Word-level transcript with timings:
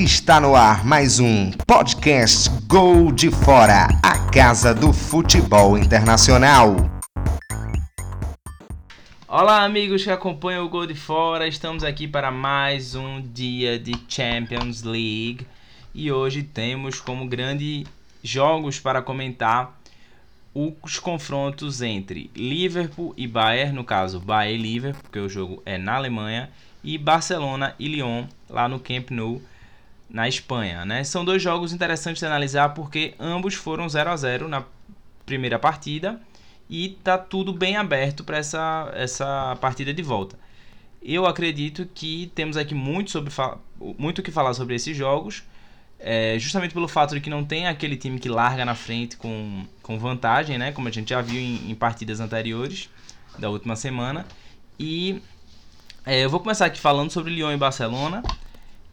Está 0.00 0.40
no 0.40 0.56
ar 0.56 0.82
mais 0.82 1.20
um 1.20 1.50
podcast 1.66 2.48
Gol 2.66 3.12
de 3.12 3.30
Fora, 3.30 3.86
a 4.02 4.30
casa 4.30 4.72
do 4.72 4.94
futebol 4.94 5.76
internacional. 5.76 6.74
Olá, 9.28 9.62
amigos 9.62 10.02
que 10.02 10.10
acompanham 10.10 10.64
o 10.64 10.70
Gol 10.70 10.86
de 10.86 10.94
Fora. 10.94 11.46
Estamos 11.46 11.84
aqui 11.84 12.08
para 12.08 12.30
mais 12.30 12.94
um 12.94 13.20
dia 13.20 13.78
de 13.78 13.92
Champions 14.08 14.82
League 14.82 15.46
e 15.94 16.10
hoje 16.10 16.44
temos 16.44 16.98
como 16.98 17.28
grande 17.28 17.86
jogos 18.22 18.80
para 18.80 19.02
comentar 19.02 19.78
os 20.54 20.98
confrontos 20.98 21.82
entre 21.82 22.30
Liverpool 22.34 23.12
e 23.18 23.26
Bayern, 23.26 23.74
no 23.74 23.84
caso 23.84 24.18
Bayern 24.18 24.58
e 24.58 24.62
Liverpool, 24.62 25.02
porque 25.02 25.18
o 25.18 25.28
jogo 25.28 25.62
é 25.66 25.76
na 25.76 25.96
Alemanha, 25.96 26.48
e 26.82 26.96
Barcelona 26.96 27.74
e 27.78 27.86
Lyon 27.86 28.24
lá 28.48 28.66
no 28.66 28.80
Camp 28.80 29.10
Nou 29.10 29.42
na 30.10 30.28
Espanha, 30.28 30.84
né? 30.84 31.04
São 31.04 31.24
dois 31.24 31.40
jogos 31.42 31.72
interessantes 31.72 32.20
de 32.20 32.26
analisar 32.26 32.70
porque 32.70 33.14
ambos 33.18 33.54
foram 33.54 33.88
0 33.88 34.10
a 34.10 34.16
0 34.16 34.48
na 34.48 34.64
primeira 35.24 35.58
partida 35.58 36.20
e 36.68 36.90
tá 37.04 37.16
tudo 37.16 37.52
bem 37.52 37.76
aberto 37.76 38.24
para 38.24 38.38
essa 38.38 38.90
essa 38.94 39.56
partida 39.60 39.94
de 39.94 40.02
volta. 40.02 40.38
Eu 41.02 41.26
acredito 41.26 41.88
que 41.94 42.30
temos 42.34 42.56
aqui 42.56 42.74
muito 42.74 43.10
sobre 43.10 43.32
muito 43.98 44.22
que 44.22 44.30
falar 44.30 44.52
sobre 44.52 44.74
esses 44.74 44.96
jogos, 44.96 45.44
é, 45.98 46.38
justamente 46.38 46.74
pelo 46.74 46.88
fato 46.88 47.14
de 47.14 47.20
que 47.20 47.30
não 47.30 47.44
tem 47.44 47.66
aquele 47.66 47.96
time 47.96 48.18
que 48.18 48.28
larga 48.28 48.64
na 48.64 48.74
frente 48.74 49.16
com, 49.16 49.64
com 49.82 49.98
vantagem, 49.98 50.58
né? 50.58 50.72
Como 50.72 50.88
a 50.88 50.90
gente 50.90 51.10
já 51.10 51.20
viu 51.20 51.40
em, 51.40 51.70
em 51.70 51.74
partidas 51.74 52.20
anteriores 52.20 52.90
da 53.38 53.48
última 53.48 53.76
semana. 53.76 54.26
E 54.78 55.22
é, 56.04 56.24
eu 56.24 56.30
vou 56.30 56.40
começar 56.40 56.66
aqui 56.66 56.80
falando 56.80 57.10
sobre 57.10 57.32
Lyon 57.32 57.52
e 57.52 57.56
Barcelona, 57.56 58.22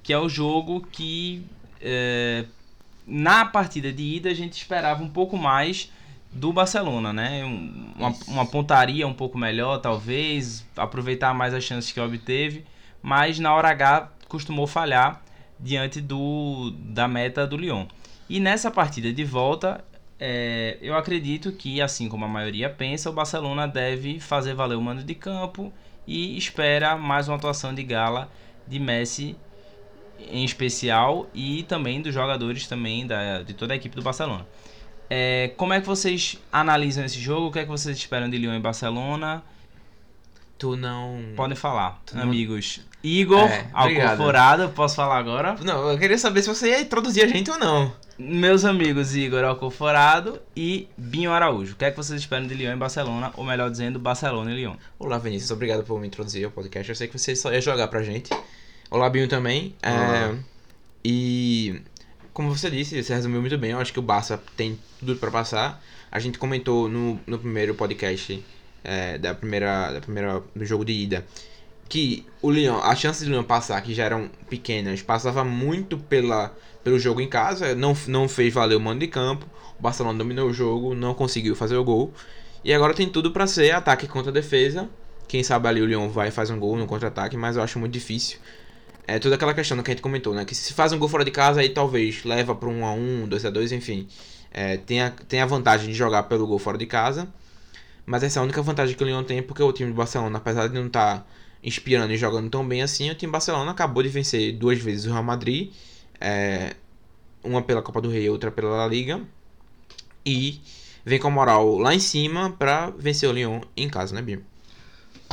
que 0.08 0.14
é 0.14 0.18
o 0.18 0.30
jogo 0.30 0.88
que 0.90 1.46
é, 1.82 2.46
na 3.06 3.46
partida 3.46 3.92
de 3.92 4.02
ida 4.02 4.30
a 4.30 4.34
gente 4.34 4.54
esperava 4.54 5.04
um 5.04 5.10
pouco 5.10 5.36
mais 5.36 5.92
do 6.32 6.54
Barcelona, 6.54 7.12
né? 7.12 7.44
Uma, 7.44 8.16
uma 8.26 8.46
pontaria 8.46 9.06
um 9.06 9.14
pouco 9.14 9.38
melhor, 9.38 9.80
talvez, 9.80 10.66
aproveitar 10.78 11.34
mais 11.34 11.54
as 11.54 11.66
chances 11.66 11.92
que 11.92 12.00
obteve, 12.00 12.64
mas 13.02 13.38
na 13.38 13.54
hora 13.54 13.68
H 13.68 14.10
costumou 14.30 14.66
falhar 14.66 15.22
diante 15.60 16.00
do, 16.00 16.72
da 16.86 17.06
meta 17.06 17.46
do 17.46 17.58
Lyon. 17.58 17.86
E 18.30 18.40
nessa 18.40 18.72
partida 18.72 19.12
de 19.12 19.26
volta, 19.26 19.84
é, 20.18 20.78
eu 20.82 20.96
acredito 20.96 21.52
que, 21.52 21.82
assim 21.82 22.08
como 22.08 22.24
a 22.24 22.30
maioria 22.30 22.70
pensa, 22.70 23.10
o 23.10 23.14
Barcelona 23.14 23.68
deve 23.68 24.22
fazer 24.22 24.54
valer 24.54 24.78
o 24.78 24.82
mando 24.82 25.04
de 25.04 25.16
campo 25.16 25.70
e 26.08 26.38
espera 26.38 26.96
mais 26.96 27.28
uma 27.28 27.36
atuação 27.36 27.76
de 27.76 27.84
gala 27.84 28.32
de 28.66 28.80
Messi 28.80 29.36
em 30.20 30.44
especial 30.44 31.28
e 31.34 31.64
também 31.64 32.02
dos 32.02 32.14
jogadores 32.14 32.68
também 32.68 33.06
da, 33.06 33.42
de 33.44 33.54
toda 33.54 33.74
a 33.74 33.78
equipe 33.78 33.96
do 33.96 34.02
Barcelona. 34.02 34.46
É, 35.10 35.52
como 35.56 35.74
é 35.74 35.80
que 35.80 35.88
vocês 35.88 36.38
analisam 36.52 37.06
esse 37.06 37.20
jogo? 37.20 37.48
O 37.48 37.52
que 37.52 37.60
é 37.60 37.64
que 37.64 37.70
vocês 37.70 37.96
esperam 37.98 38.30
de 38.30 38.38
Lyon 38.38 38.56
e 38.56 38.60
Barcelona? 38.60 39.44
Tu 40.58 40.76
não. 40.76 41.34
Podem 41.36 41.56
falar, 41.56 42.02
tu 42.06 42.20
amigos. 42.20 42.82
Não... 42.82 42.88
Igor, 43.04 43.48
é, 43.48 43.70
Alcoforado, 43.72 44.70
posso 44.70 44.96
falar 44.96 45.20
agora? 45.20 45.56
Não, 45.64 45.90
eu 45.90 45.98
queria 45.98 46.18
saber 46.18 46.42
se 46.42 46.50
você 46.50 46.70
ia 46.70 46.82
introduzir 46.82 47.24
a 47.24 47.28
gente 47.28 47.50
ou 47.50 47.60
não. 47.60 47.94
Meus 48.18 48.66
amigos 48.66 49.16
Igor 49.16 49.44
Alcoforado 49.44 50.42
e 50.56 50.90
Binho 50.98 51.32
Araújo. 51.32 51.74
O 51.74 51.76
que 51.76 51.86
é 51.86 51.92
que 51.92 51.98
vocês 51.98 52.20
esperam 52.20 52.48
de 52.48 52.56
Lyon 52.56 52.74
e 52.74 52.76
Barcelona? 52.76 53.32
Ou 53.38 53.46
melhor 53.46 53.70
dizendo, 53.70 54.00
Barcelona 54.00 54.52
e 54.52 54.56
Lyon. 54.56 54.76
Olá, 54.98 55.20
Vinícius. 55.20 55.52
Obrigado 55.52 55.84
por 55.84 56.02
me 56.02 56.08
introduzir 56.08 56.44
ao 56.44 56.52
podcast. 56.52 56.90
Eu 56.90 56.96
sei 56.96 57.08
que 57.08 57.18
você 57.18 57.36
só 57.36 57.54
ia 57.54 57.62
jogar 57.62 57.88
pra 57.88 58.02
gente. 58.02 58.32
Olá, 58.90 59.10
Binho 59.10 59.28
também. 59.28 59.76
É, 59.84 60.34
e 61.04 61.82
como 62.34 62.56
você 62.56 62.70
disse, 62.70 63.04
você 63.04 63.14
resumiu 63.14 63.42
muito 63.42 63.58
bem. 63.58 63.72
Eu 63.72 63.80
acho 63.80 63.92
que 63.92 64.00
o 64.00 64.02
Barça 64.02 64.42
tem 64.56 64.80
tudo 65.00 65.18
para 65.18 65.30
passar. 65.30 65.84
A 66.10 66.20
gente 66.20 66.40
comentou 66.40 66.88
no, 66.88 67.20
no 67.28 67.38
primeiro 67.38 67.76
podcast 67.76 68.42
é, 68.86 69.18
da 69.18 69.36
primeira, 69.36 69.92
da 69.92 70.00
primeira 70.00 70.42
do 70.56 70.66
jogo 70.66 70.86
de 70.86 70.94
ida 70.94 71.26
que 71.90 72.26
o 72.42 72.52
Lyon, 72.52 72.80
as 72.80 73.00
chances 73.00 73.26
do 73.26 73.32
Lyon 73.32 73.44
passar, 73.44 73.82
que 73.82 73.94
já 73.94 74.04
eram 74.06 74.30
pequenas, 74.50 75.02
passava 75.02 75.44
muito 75.44 75.98
pela, 75.98 76.56
pelo 76.84 77.00
jogo 77.00 77.22
em 77.22 77.28
casa, 77.30 77.74
não, 77.74 77.96
não 78.08 78.28
fez 78.28 78.54
valer 78.54 78.76
o 78.76 78.80
mando 78.80 79.00
de 79.00 79.08
campo, 79.08 79.46
o 79.80 79.82
Barcelona 79.82 80.18
dominou 80.18 80.50
o 80.50 80.54
jogo, 80.54 80.94
não 80.94 81.14
conseguiu 81.14 81.56
fazer 81.56 81.78
o 81.78 81.84
gol, 81.84 82.14
e 82.64 82.74
agora 82.74 82.94
tem 82.94 83.08
tudo 83.08 83.32
para 83.32 83.48
ser 83.48 83.72
ataque 83.72 84.08
contra 84.08 84.34
defesa, 84.34 84.90
quem 85.28 85.44
sabe 85.44 85.68
ali 85.68 85.82
o 85.82 85.86
Lyon 85.86 86.10
vai 86.10 86.30
fazer 86.30 86.54
um 86.54 86.60
gol 86.60 86.76
no 86.78 86.86
contra-ataque, 86.88 87.38
mas 87.38 87.56
eu 87.56 87.64
acho 87.64 87.80
muito 87.80 87.94
difícil. 87.94 88.40
É 89.08 89.20
toda 89.20 89.36
aquela 89.36 89.54
questão 89.54 89.82
que 89.82 89.90
a 89.90 89.94
gente 89.94 90.02
comentou, 90.02 90.36
né, 90.36 90.44
que 90.44 90.54
se 90.54 90.74
faz 90.74 90.92
um 90.92 91.00
gol 91.00 91.08
fora 91.08 91.24
de 91.24 91.32
casa, 91.32 91.62
aí 91.62 91.70
talvez 91.70 92.26
leva 92.26 92.54
para 92.54 92.68
1 92.68 92.86
a 92.86 92.92
1 92.92 93.28
2 93.30 93.46
a 93.46 93.50
2 93.50 93.72
enfim, 93.72 94.08
é, 94.52 94.76
tem, 94.78 95.02
a, 95.02 95.10
tem 95.10 95.40
a 95.40 95.46
vantagem 95.46 95.88
de 95.88 95.94
jogar 95.94 96.24
pelo 96.24 96.46
gol 96.46 96.60
fora 96.60 96.78
de 96.78 96.86
casa, 96.86 97.28
mas 98.06 98.22
essa 98.22 98.40
é 98.40 98.42
a 98.42 98.44
única 98.44 98.62
vantagem 98.62 98.96
que 98.96 99.04
o 99.04 99.08
Lyon 99.08 99.24
tem, 99.24 99.42
porque 99.42 99.64
o 99.64 99.72
time 99.72 99.90
do 99.90 99.96
Barcelona, 99.96 100.38
apesar 100.38 100.68
de 100.68 100.74
não 100.74 100.88
estar... 100.88 101.20
Tá 101.20 101.26
inspirando 101.64 102.14
e 102.14 102.18
jogando 102.18 102.50
tão 102.50 102.66
bem 102.68 102.82
assim, 102.82 103.10
o 103.10 103.16
time 103.16 103.32
Barcelona 103.32 103.72
acabou 103.72 104.04
de 104.04 104.10
vencer 104.10 104.54
duas 104.54 104.80
vezes 104.80 105.06
o 105.06 105.12
Real 105.12 105.24
Madrid, 105.24 105.72
é, 106.20 106.76
uma 107.44 107.62
pela 107.62 107.82
Copa 107.82 108.02
do 108.02 108.10
Rei 108.10 108.26
e 108.26 108.30
outra 108.30 108.52
pela 108.52 108.70
La 108.70 108.88
Liga, 108.88 109.22
e 110.26 110.62
vem 111.06 111.20
com 111.20 111.28
a 111.28 111.32
moral 111.32 111.78
lá 111.78 111.94
em 111.94 112.00
cima 112.00 112.52
para 112.52 112.90
vencer 112.92 113.30
o 113.30 113.34
Lyon 113.34 113.62
em 113.76 113.90
casa, 113.90 114.14
né, 114.16 114.22
Bim? 114.22 114.40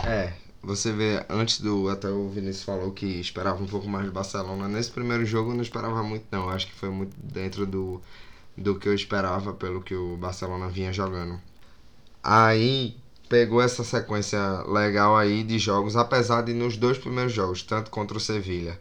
É, 0.03 0.33
você 0.65 0.93
vê, 0.93 1.25
antes 1.29 1.61
do. 1.61 1.89
Até 1.89 2.09
o 2.09 2.29
Vinícius 2.29 2.65
falou 2.65 2.93
que 2.93 3.07
esperava 3.07 3.63
um 3.63 3.67
pouco 3.67 3.89
mais 3.89 4.07
do 4.07 4.13
Barcelona. 4.13 4.69
Nesse 4.69 4.91
primeiro 4.91 5.25
jogo 5.25 5.51
eu 5.51 5.55
não 5.55 5.63
esperava 5.63 6.03
muito, 6.03 6.27
não. 6.31 6.49
Acho 6.49 6.67
que 6.67 6.75
foi 6.75 6.91
muito 6.91 7.15
dentro 7.17 7.67
do, 7.67 8.01
do 8.57 8.79
que 8.79 8.89
eu 8.89 8.95
esperava, 8.95 9.53
pelo 9.53 9.83
que 9.83 9.95
o 9.95 10.17
Barcelona 10.17 10.69
vinha 10.69 10.93
jogando. 10.93 11.41
Aí, 12.23 12.97
pegou 13.29 13.61
essa 13.63 13.85
sequência 13.85 14.39
legal 14.69 15.17
aí 15.17 15.43
de 15.45 15.59
jogos, 15.59 15.97
apesar 15.97 16.43
de 16.43 16.55
nos 16.55 16.77
dois 16.77 16.99
primeiros 16.99 17.33
jogos, 17.33 17.63
tanto 17.63 17.91
contra 17.91 18.17
o 18.17 18.21
Sevilha 18.21 18.79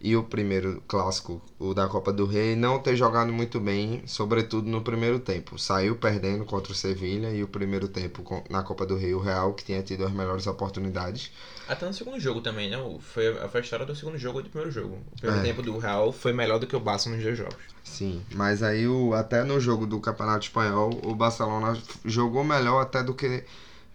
e 0.00 0.16
o 0.16 0.22
primeiro 0.22 0.82
clássico, 0.88 1.42
o 1.58 1.74
da 1.74 1.86
Copa 1.86 2.10
do 2.12 2.24
Rei, 2.24 2.56
não 2.56 2.78
ter 2.78 2.96
jogado 2.96 3.30
muito 3.32 3.60
bem, 3.60 4.02
sobretudo 4.06 4.68
no 4.68 4.80
primeiro 4.80 5.18
tempo. 5.18 5.58
Saiu 5.58 5.94
perdendo 5.94 6.44
contra 6.44 6.72
o 6.72 6.74
Sevilha 6.74 7.30
e 7.30 7.42
o 7.42 7.48
primeiro 7.48 7.86
tempo 7.86 8.42
na 8.48 8.62
Copa 8.62 8.86
do 8.86 8.96
Rei, 8.96 9.12
o 9.12 9.20
Real, 9.20 9.52
que 9.52 9.64
tinha 9.64 9.82
tido 9.82 10.04
as 10.04 10.12
melhores 10.12 10.46
oportunidades. 10.46 11.30
Até 11.68 11.86
no 11.86 11.92
segundo 11.92 12.18
jogo 12.18 12.40
também, 12.40 12.70
né? 12.70 12.78
Foi, 13.00 13.34
foi 13.48 13.60
a 13.60 13.62
história 13.62 13.84
do 13.84 13.94
segundo 13.94 14.16
jogo 14.16 14.40
e 14.40 14.42
do 14.42 14.48
primeiro 14.48 14.72
jogo. 14.72 14.98
O 15.12 15.20
primeiro 15.20 15.44
é. 15.44 15.48
tempo 15.48 15.62
do 15.62 15.78
Real 15.78 16.10
foi 16.12 16.32
melhor 16.32 16.58
do 16.58 16.66
que 16.66 16.74
o 16.74 16.80
Barça 16.80 17.10
nos 17.10 17.22
dois 17.22 17.36
jogos. 17.36 17.56
Sim, 17.84 18.22
mas 18.34 18.62
aí 18.62 18.88
o, 18.88 19.12
até 19.12 19.44
no 19.44 19.60
jogo 19.60 19.86
do 19.86 20.00
Campeonato 20.00 20.46
Espanhol, 20.46 20.98
o 21.04 21.14
Barcelona 21.14 21.76
jogou 22.04 22.42
melhor 22.42 22.80
até 22.80 23.02
do 23.02 23.14
que 23.14 23.44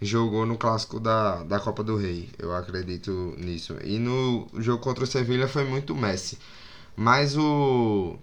jogou 0.06 0.46
no 0.46 0.58
clássico 0.58 1.00
da, 1.00 1.44
da 1.44 1.60
Copa 1.60 1.84
do 1.84 1.96
Rei. 1.98 2.30
Eu 2.38 2.56
acredito 2.56 3.34
nisso. 3.38 3.76
E 3.84 3.98
no 4.00 4.48
jogo 4.56 4.82
contra 4.84 5.04
o 5.04 5.08
Sevilha 5.08 5.48
foi 5.48 5.66
muito 5.66 5.96
Messi. 5.96 6.38
Mas 6.96 7.38
o 7.38 8.18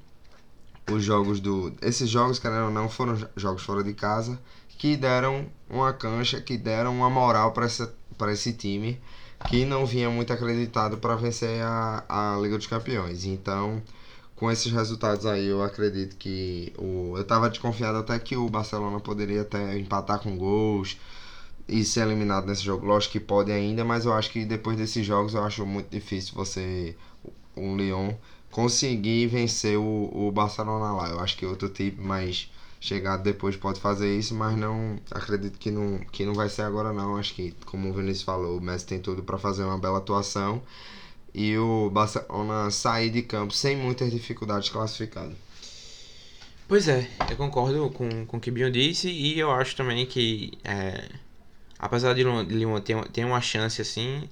os 0.91 1.05
jogos 1.05 1.41
do 1.41 1.73
esses 1.81 2.09
jogos, 2.09 2.39
querendo 2.39 2.67
ou 2.67 2.71
não, 2.71 2.89
foram 2.89 3.17
jogos 3.37 3.63
fora 3.63 3.85
de 3.85 3.95
casa 3.95 4.39
que 4.79 4.97
deram 4.97 5.47
uma 5.71 5.93
cancha, 5.93 6.41
que 6.41 6.57
deram 6.57 6.95
uma 6.97 7.11
moral 7.11 7.53
para 7.53 7.69
para 8.19 8.33
esse 8.33 8.53
time 8.53 9.01
que 9.49 9.65
não 9.65 9.85
vinha 9.87 10.09
muito 10.11 10.33
acreditado 10.33 10.99
para 10.99 11.17
vencer 11.17 11.63
a, 11.63 12.05
a 12.09 12.39
Liga 12.41 12.57
dos 12.57 12.67
Campeões. 12.67 13.25
Então, 13.25 13.83
com 14.37 14.51
esses 14.51 14.73
resultados 14.73 15.27
aí, 15.27 15.47
eu 15.47 15.63
acredito 15.63 16.17
que 16.17 16.73
o 16.79 17.15
eu 17.17 17.23
estava 17.23 17.49
desconfiado 17.49 17.99
até 17.99 18.19
que 18.19 18.37
o 18.37 18.49
Barcelona 18.49 19.01
poderia 19.01 19.43
até 19.43 19.79
empatar 19.79 20.21
com 20.21 20.37
gols 20.37 20.97
e 21.69 21.85
ser 21.85 22.03
eliminado 22.03 22.47
nesse 22.47 22.63
jogo. 22.63 22.87
Lógico 22.87 23.13
que 23.13 23.21
pode 23.21 23.53
ainda, 23.53 23.85
mas 23.85 24.05
eu 24.05 24.13
acho 24.13 24.31
que 24.31 24.45
depois 24.45 24.77
desses 24.77 25.05
jogos 25.05 25.35
eu 25.35 25.43
acho 25.43 25.65
muito 25.67 25.91
difícil 25.91 26.35
você, 26.35 26.97
um 27.57 27.77
Lyon, 27.77 28.15
conseguir 28.51 29.27
vencer 29.29 29.79
o, 29.79 30.11
o 30.13 30.31
Barcelona 30.31 30.93
lá. 30.93 31.09
Eu 31.09 31.21
acho 31.21 31.37
que 31.37 31.47
outro 31.47 31.69
time 31.69 31.97
mais 32.01 32.51
chegado 32.81 33.23
depois 33.23 33.57
pode 33.57 33.81
fazer 33.81 34.17
isso, 34.19 34.35
mas 34.35 34.57
não 34.57 34.99
acredito 35.11 35.59
que 35.59 35.71
não, 35.71 35.99
que 36.11 36.25
não 36.25 36.35
vai 36.35 36.49
ser 36.49 36.63
agora 36.63 36.93
não. 36.93 37.17
Acho 37.17 37.35
que, 37.35 37.55
como 37.65 37.89
o 37.89 37.93
Vinícius 37.93 38.23
falou, 38.23 38.59
o 38.59 38.61
Messi 38.61 38.87
tem 38.87 39.01
tudo 39.01 39.23
para 39.23 39.39
fazer 39.39 39.65
uma 39.65 39.79
bela 39.79 39.99
atuação 39.99 40.63
e 41.35 41.57
o 41.57 41.89
Barcelona 41.91 42.71
sair 42.71 43.11
de 43.11 43.23
campo 43.23 43.55
sem 43.55 43.77
muitas 43.77 44.11
dificuldades 44.11 44.69
classificado. 44.69 45.35
Pois 46.69 46.89
é, 46.89 47.09
eu 47.31 47.37
concordo 47.37 47.91
com, 47.91 48.27
com 48.27 48.37
o 48.37 48.41
que 48.41 48.51
o 48.51 48.53
Bion 48.53 48.71
disse 48.71 49.09
e 49.09 49.39
eu 49.39 49.51
acho 49.51 49.77
também 49.77 50.07
que 50.07 50.53
é, 50.65 51.09
apesar 51.83 52.15
de 52.15 52.23
Lyon 52.23 52.81
ter, 52.81 52.97
ter 53.09 53.25
uma 53.25 53.41
chance 53.41 53.83
assim, 53.83 54.29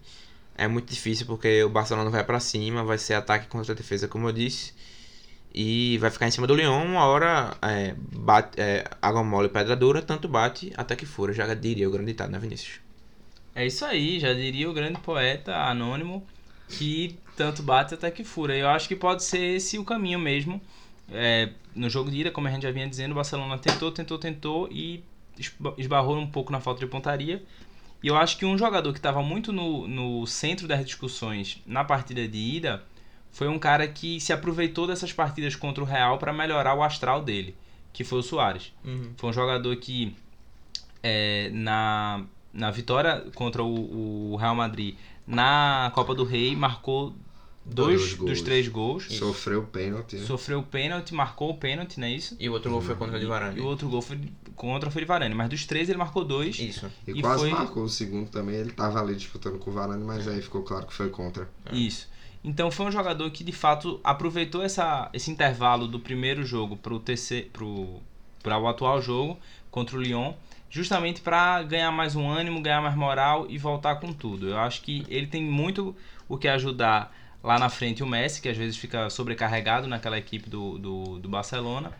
é 0.56 0.68
muito 0.68 0.88
difícil 0.88 1.26
porque 1.26 1.64
o 1.64 1.68
Barcelona 1.68 2.08
vai 2.08 2.22
para 2.22 2.38
cima, 2.38 2.84
vai 2.84 2.96
ser 2.96 3.14
ataque 3.14 3.48
contra 3.48 3.72
a 3.72 3.76
defesa, 3.76 4.06
como 4.06 4.28
eu 4.28 4.32
disse. 4.32 4.72
E 5.52 5.98
vai 5.98 6.10
ficar 6.10 6.28
em 6.28 6.30
cima 6.30 6.46
do 6.46 6.54
Lyon, 6.54 6.84
uma 6.84 7.04
hora 7.04 7.56
é, 7.60 7.94
bate, 7.98 8.60
é, 8.60 8.84
água 9.02 9.24
mole 9.24 9.48
pedra 9.48 9.74
dura, 9.74 10.00
tanto 10.00 10.28
bate 10.28 10.72
até 10.76 10.94
que 10.94 11.04
fura, 11.04 11.32
já 11.32 11.52
diria 11.54 11.88
o 11.88 11.90
grande 11.90 12.12
ditado, 12.12 12.30
né, 12.30 12.38
Vinícius? 12.38 12.78
É 13.52 13.66
isso 13.66 13.84
aí, 13.84 14.20
já 14.20 14.32
diria 14.32 14.70
o 14.70 14.72
grande 14.72 15.00
poeta 15.00 15.56
anônimo. 15.56 16.24
que 16.68 17.18
tanto 17.36 17.64
bate 17.64 17.94
até 17.94 18.10
que 18.12 18.22
fura. 18.22 18.56
Eu 18.56 18.68
acho 18.68 18.86
que 18.86 18.94
pode 18.94 19.24
ser 19.24 19.56
esse 19.56 19.76
o 19.76 19.84
caminho 19.84 20.20
mesmo. 20.20 20.60
É, 21.10 21.48
no 21.74 21.90
jogo 21.90 22.10
de 22.10 22.20
ida, 22.20 22.30
como 22.30 22.46
a 22.46 22.50
gente 22.50 22.62
já 22.62 22.70
vinha 22.70 22.88
dizendo, 22.88 23.10
o 23.10 23.14
Barcelona 23.16 23.58
tentou, 23.58 23.90
tentou, 23.90 24.18
tentou 24.18 24.68
e 24.70 25.02
esbarrou 25.76 26.18
um 26.18 26.26
pouco 26.26 26.52
na 26.52 26.60
falta 26.60 26.80
de 26.80 26.86
pontaria. 26.86 27.42
E 28.02 28.08
eu 28.08 28.16
acho 28.16 28.38
que 28.38 28.46
um 28.46 28.56
jogador 28.56 28.92
que 28.92 28.98
estava 28.98 29.22
muito 29.22 29.52
no, 29.52 29.86
no 29.86 30.26
centro 30.26 30.66
das 30.66 30.84
discussões 30.84 31.62
na 31.66 31.84
partida 31.84 32.26
de 32.26 32.38
ida 32.38 32.82
foi 33.30 33.48
um 33.48 33.58
cara 33.58 33.86
que 33.86 34.20
se 34.20 34.32
aproveitou 34.32 34.86
dessas 34.86 35.12
partidas 35.12 35.54
contra 35.54 35.82
o 35.82 35.86
Real 35.86 36.18
para 36.18 36.32
melhorar 36.32 36.74
o 36.74 36.82
astral 36.82 37.22
dele, 37.22 37.54
que 37.92 38.02
foi 38.02 38.18
o 38.18 38.22
Soares. 38.22 38.72
Uhum. 38.84 39.12
Foi 39.16 39.30
um 39.30 39.32
jogador 39.32 39.76
que 39.76 40.16
é, 41.02 41.50
na, 41.52 42.24
na 42.52 42.70
vitória 42.70 43.24
contra 43.34 43.62
o, 43.62 44.32
o 44.32 44.36
Real 44.36 44.54
Madrid 44.54 44.96
na 45.26 45.92
Copa 45.94 46.14
do 46.14 46.24
Rei 46.24 46.56
marcou 46.56 47.14
dois, 47.64 48.14
Dois 48.16 48.30
dos 48.30 48.42
três 48.42 48.68
gols. 48.68 49.06
Sofreu 49.10 49.62
pênalti. 49.64 50.16
né? 50.16 50.24
Sofreu 50.26 50.60
o 50.60 50.62
pênalti, 50.62 51.14
marcou 51.14 51.50
o 51.50 51.54
pênalti, 51.56 51.98
não 52.00 52.06
é 52.06 52.12
isso? 52.12 52.36
E 52.40 52.48
o 52.48 52.52
outro 52.52 52.70
gol 52.70 52.80
foi 52.80 52.94
contra 52.94 53.16
o 53.16 53.18
de 53.20 53.26
E 53.26 53.28
Varane. 53.28 53.60
o 53.60 53.64
outro 53.66 53.88
gol 53.88 54.02
foi 54.02 54.18
contra 54.56 54.90
foi 54.90 55.02
de 55.02 55.06
Varane, 55.06 55.34
mas 55.34 55.48
dos 55.48 55.64
três 55.66 55.88
ele 55.88 55.98
marcou 55.98 56.24
dois. 56.24 56.58
Isso. 56.58 56.90
E, 57.06 57.12
E 57.12 57.20
quase 57.20 57.40
foi- 57.42 57.50
marcou 57.50 57.84
o 57.84 57.88
segundo 57.88 58.28
também. 58.30 58.56
Ele 58.56 58.72
tava 58.72 59.00
ali 59.00 59.14
disputando 59.14 59.58
com 59.58 59.70
o 59.70 59.74
Varane, 59.74 60.04
mas 60.04 60.26
aí 60.26 60.40
ficou 60.42 60.62
claro 60.62 60.86
que 60.86 60.92
foi 60.94 61.08
contra. 61.10 61.48
Isso. 61.72 62.08
Então 62.42 62.70
foi 62.70 62.86
um 62.86 62.90
jogador 62.92 63.30
que 63.30 63.44
de 63.44 63.52
fato 63.52 64.00
aproveitou 64.02 64.62
essa, 64.62 65.10
esse 65.12 65.30
intervalo 65.30 65.86
do 65.86 66.00
primeiro 66.00 66.44
jogo 66.44 66.76
para 66.76 66.94
o 66.94 66.98
terceiro, 66.98 67.48
pro, 67.52 68.00
para 68.42 68.58
o 68.58 68.66
atual 68.66 69.00
jogo 69.02 69.38
contra 69.70 69.96
o 69.96 70.00
Lyon, 70.00 70.32
justamente 70.70 71.20
para 71.20 71.62
ganhar 71.62 71.92
mais 71.92 72.16
um 72.16 72.26
ânimo, 72.28 72.62
ganhar 72.62 72.80
mais 72.80 72.96
moral 72.96 73.44
e 73.48 73.58
voltar 73.58 73.96
com 73.96 74.12
tudo. 74.12 74.48
Eu 74.48 74.58
acho 74.58 74.80
que 74.82 75.04
ele 75.08 75.26
tem 75.26 75.44
muito 75.44 75.94
o 76.28 76.38
que 76.38 76.48
ajudar 76.48 77.14
lá 77.42 77.58
na 77.58 77.68
frente 77.68 78.02
o 78.02 78.06
Messi, 78.06 78.40
que 78.40 78.48
às 78.48 78.56
vezes 78.56 78.76
fica 78.76 79.08
sobrecarregado 79.10 79.86
naquela 79.86 80.18
equipe 80.18 80.48
do, 80.48 80.78
do, 80.78 81.18
do 81.18 81.28
Barcelona, 81.28 81.92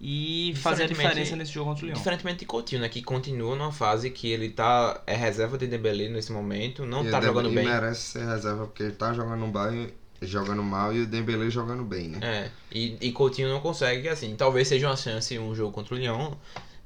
e 0.00 0.54
fazer 0.56 0.84
a 0.84 0.86
diferença 0.86 1.36
nesse 1.36 1.52
jogo 1.52 1.70
contra 1.70 1.84
o 1.84 1.88
Lyon. 1.88 1.96
Diferentemente 1.96 2.40
de 2.40 2.46
Coutinho, 2.46 2.82
né? 2.82 2.88
Que 2.88 3.02
continua 3.02 3.54
numa 3.56 3.72
fase 3.72 4.10
que 4.10 4.30
ele 4.30 4.50
tá. 4.50 5.00
É 5.06 5.14
reserva 5.14 5.56
de 5.56 5.66
Dembélé 5.66 6.08
nesse 6.08 6.32
momento, 6.32 6.84
não 6.84 7.06
e 7.06 7.10
tá 7.10 7.20
jogando 7.20 7.48
Dembélé 7.48 7.70
bem. 7.70 7.80
merece 7.80 8.00
ser 8.02 8.26
reserva 8.26 8.66
porque 8.66 8.82
ele 8.82 8.92
tá 8.92 9.12
jogando 9.12 9.46
bem, 9.46 9.90
jogando 10.20 10.62
mal 10.62 10.92
e 10.92 11.02
o 11.02 11.06
Dembélé 11.06 11.48
jogando 11.48 11.84
bem, 11.84 12.08
né? 12.08 12.18
É. 12.22 12.50
E, 12.72 12.98
e 13.00 13.12
Coutinho 13.12 13.48
não 13.48 13.60
consegue, 13.60 14.08
assim. 14.08 14.34
Talvez 14.36 14.66
seja 14.68 14.88
uma 14.88 14.96
chance 14.96 15.38
um 15.38 15.54
jogo 15.54 15.72
contra 15.72 15.94
o 15.94 15.98
Lyon 15.98 16.32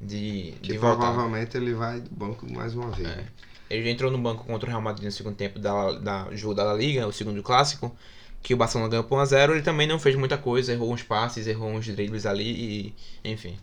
de, 0.01 0.55
Que 0.63 0.73
de 0.73 0.79
voltar. 0.79 1.07
provavelmente 1.07 1.57
ele 1.57 1.73
vai 1.75 2.01
do 2.01 2.11
banco 2.11 2.51
mais 2.53 2.75
uma 2.75 2.91
vez. 2.91 3.09
É. 3.09 3.17
né? 3.17 3.25
Ele 3.73 3.91
entrou 3.91 4.11
no 4.11 4.19
banco 4.19 4.45
contra 4.45 4.67
o 4.67 4.71
Real 4.71 4.83
Madrid 4.83 5.07
no 5.07 5.13
segundo 5.13 5.35
tempo 5.35 5.59
da, 5.59 5.93
da 5.93 6.29
jogo 6.37 6.55
da 6.55 6.65
La 6.65 6.75
Liga, 6.75 7.07
o 7.07 7.13
segundo 7.13 7.43
clássico, 7.43 7.95
que 8.43 8.53
o 8.53 8.57
Barcelona 8.57 8.91
ganhou 8.91 9.05
por 9.05 9.19
1x0. 9.19 9.53
Ele 9.53 9.63
também 9.63 9.87
não 9.87 9.99
fez 9.99 10.15
muita 10.15 10.37
coisa, 10.37 10.73
errou 10.73 10.93
uns 10.93 11.03
passes, 11.03 11.47
errou 11.47 11.71
uns 11.71 11.87
dribles 11.87 12.27
ali 12.27 12.51
e. 12.51 12.95
Enfim. 13.25 13.59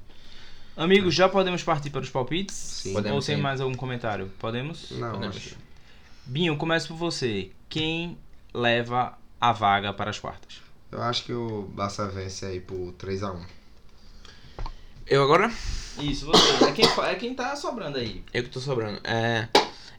Amigos, 0.76 1.14
já 1.14 1.28
podemos 1.28 1.62
partir 1.62 1.90
para 1.90 2.02
os 2.02 2.10
palpites? 2.10 2.56
Sim. 2.56 2.90
Ou 2.90 2.96
Podemos, 2.96 3.26
tem 3.26 3.36
sim. 3.36 3.42
mais 3.42 3.60
algum 3.60 3.76
comentário? 3.76 4.32
Podemos? 4.40 4.92
Não, 4.92 5.12
Podemos. 5.12 5.36
acho. 5.36 5.58
Binho, 6.26 6.56
começo 6.58 6.88
por 6.88 6.96
você. 6.96 7.52
Quem 7.68 8.18
leva 8.54 9.18
a 9.40 9.52
vaga 9.52 9.94
para 9.94 10.10
as 10.10 10.18
quartas? 10.20 10.62
Eu 10.92 11.02
acho 11.04 11.24
que 11.24 11.34
o 11.34 11.64
Barça 11.74 12.08
vence 12.08 12.46
aí 12.46 12.60
por 12.60 12.94
3x1. 12.94 13.42
Eu 15.06 15.24
agora? 15.24 15.52
Isso, 16.00 16.26
você. 16.26 16.64
É 16.64 16.72
quem, 16.72 16.86
é 16.86 17.16
quem 17.16 17.34
tá 17.34 17.56
sobrando 17.56 17.98
aí. 17.98 18.24
Eu 18.34 18.44
que 18.44 18.50
tô 18.50 18.60
sobrando. 18.60 19.00
É, 19.04 19.50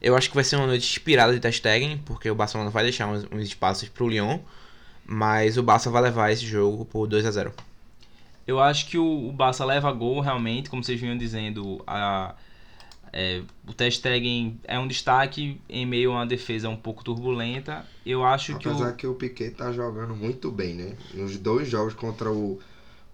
eu 0.01 0.15
acho 0.15 0.29
que 0.29 0.35
vai 0.35 0.43
ser 0.43 0.55
uma 0.55 0.67
noite 0.67 0.83
inspirada 0.83 1.31
de 1.31 1.39
Ter 1.39 1.51
Stegen, 1.51 1.99
porque 1.99 2.29
o 2.29 2.35
Barcelona 2.35 2.69
vai 2.69 2.83
deixar 2.83 3.07
uns, 3.07 3.25
uns 3.31 3.43
espaços 3.43 3.87
pro 3.87 4.07
Lyon, 4.07 4.39
mas 5.05 5.57
o 5.57 5.63
Barça 5.63 5.89
vai 5.89 6.01
levar 6.01 6.31
esse 6.31 6.45
jogo 6.45 6.85
por 6.85 7.07
2 7.07 7.25
a 7.25 7.31
0 7.31 7.53
Eu 8.47 8.59
acho 8.59 8.87
que 8.87 8.97
o, 8.97 9.29
o 9.29 9.31
Barça 9.31 9.63
leva 9.63 9.91
gol 9.91 10.19
realmente, 10.19 10.69
como 10.69 10.83
vocês 10.83 10.99
vinham 10.99 11.17
dizendo. 11.17 11.83
A, 11.85 12.33
é, 13.13 13.43
o 13.67 13.73
Ter 13.73 13.91
Stegen 13.91 14.59
é 14.63 14.79
um 14.79 14.87
destaque 14.87 15.59
em 15.69 15.85
meio 15.85 16.11
a 16.11 16.15
uma 16.15 16.25
defesa 16.25 16.69
um 16.69 16.77
pouco 16.77 17.03
turbulenta. 17.03 17.85
Eu 18.05 18.23
acho 18.23 18.57
que 18.57 18.69
Apesar 18.69 18.91
o. 18.91 18.95
que 18.95 19.05
o 19.05 19.13
Piquet 19.13 19.51
tá 19.51 19.71
jogando 19.71 20.15
muito 20.15 20.49
bem, 20.49 20.73
né? 20.73 20.95
Nos 21.13 21.37
dois 21.37 21.67
jogos 21.69 21.93
contra 21.93 22.31
o, 22.31 22.59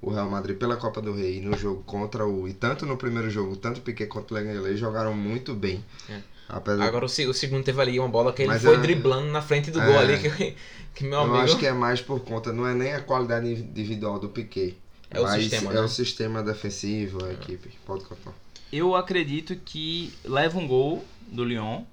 o 0.01 0.11
Real 0.11 0.29
Madrid 0.29 0.55
pela 0.57 0.77
Copa 0.77 1.01
do 1.01 1.13
Rei 1.13 1.39
e 1.39 1.41
no 1.41 1.57
jogo 1.57 1.83
contra 1.83 2.25
o. 2.25 2.47
E 2.47 2.53
tanto 2.53 2.85
no 2.85 2.95
primeiro 2.95 3.29
jogo, 3.29 3.55
tanto 3.57 3.79
o 3.79 3.81
Piquet 3.81 4.07
quanto 4.07 4.31
o 4.31 4.35
Lenglet 4.35 4.77
jogaram 4.77 5.15
muito 5.15 5.55
bem. 5.55 5.83
É. 6.07 6.21
Apesar 6.49 6.85
Agora 6.85 7.05
o, 7.05 7.07
o 7.07 7.33
segundo 7.33 7.63
teve 7.63 7.81
ali 7.81 7.99
uma 7.99 8.07
bola 8.07 8.31
que 8.31 8.41
ele 8.41 8.49
Mas 8.49 8.61
foi 8.61 8.75
é- 8.75 8.77
driblando 8.79 9.31
na 9.31 9.41
frente 9.41 9.69
do 9.69 9.81
É. 9.81 9.85
gol 9.85 9.99
ali, 9.99 10.17
que, 10.17 10.55
que 10.95 11.03
meu 11.03 11.13
eu 11.13 11.21
amigo... 11.21 11.37
acho 11.39 11.57
que 11.57 11.65
é 11.65 11.73
mais 11.73 12.01
por 12.01 12.21
conta, 12.21 12.53
não 12.53 12.65
é 12.65 12.73
nem 12.73 12.93
a 12.93 13.01
qualidade 13.01 13.47
individual 13.47 14.19
do 14.19 14.29
Piquet. 14.29 14.77
É 15.09 15.19
o 15.19 15.23
mas 15.23 15.41
sistema, 15.43 15.71
é 15.71 15.75
né? 15.75 15.81
o 15.81 15.87
sistema 15.87 16.43
defensivo, 16.43 17.25
a 17.25 17.31
equipe. 17.33 17.69
Pode 17.85 18.03
contar. 18.05 18.33
Eu 18.71 18.95
acredito 18.95 19.55
que 19.55 20.13
leva 20.25 20.57
um 20.59 20.67
gol 20.67 21.03
do 21.31 21.43
Lyon, 21.43 21.83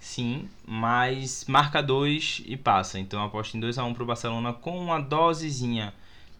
sim, 0.00 0.48
mas 0.66 1.44
marca 1.46 1.82
dois 1.82 2.42
e 2.46 2.56
passa. 2.56 2.98
Então 2.98 3.20
eu 3.20 3.26
aposto 3.26 3.56
em 3.56 3.60
2x1 3.60 3.94
pro 3.94 4.06
Barcelona 4.06 4.52
com 4.52 4.78
uma 4.78 4.98
dosezinha 5.00 5.92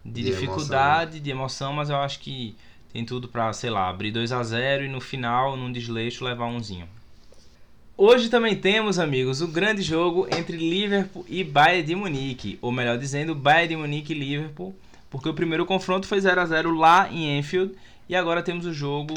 de, 0.03 0.11
De 0.23 0.23
dificuldade, 0.23 1.19
de 1.19 1.29
emoção, 1.29 1.73
mas 1.73 1.89
eu 1.89 1.97
acho 1.97 2.19
que 2.19 2.55
tem 2.91 3.03
tudo 3.05 3.27
pra, 3.27 3.51
sei 3.53 3.69
lá, 3.69 3.89
abrir 3.89 4.11
2 4.11 4.31
a 4.31 4.41
0 4.43 4.85
e 4.85 4.87
no 4.87 5.01
final, 5.01 5.55
num 5.57 5.71
desleixo, 5.71 6.23
levar 6.23 6.45
umzinho. 6.45 6.87
Hoje 7.97 8.27
também 8.27 8.57
temos, 8.57 8.99
amigos, 8.99 9.39
o 9.39 9.47
grande 9.47 9.81
jogo 9.81 10.27
entre 10.29 10.57
Liverpool 10.57 11.25
e 11.29 11.45
Bayern 11.45 11.87
de 11.87 11.95
Munique, 11.95 12.59
ou 12.61 12.69
melhor 12.69 12.97
dizendo, 12.97 13.33
Bayern 13.33 13.69
de 13.69 13.75
Munique 13.77 14.11
e 14.11 14.19
Liverpool, 14.19 14.75
porque 15.09 15.29
o 15.29 15.33
primeiro 15.33 15.65
confronto 15.65 16.05
foi 16.05 16.19
0 16.19 16.41
a 16.41 16.45
0 16.45 16.75
lá 16.75 17.09
em 17.09 17.39
Enfield 17.39 17.73
e 18.09 18.15
agora 18.15 18.43
temos 18.43 18.65
o 18.65 18.73
jogo 18.73 19.13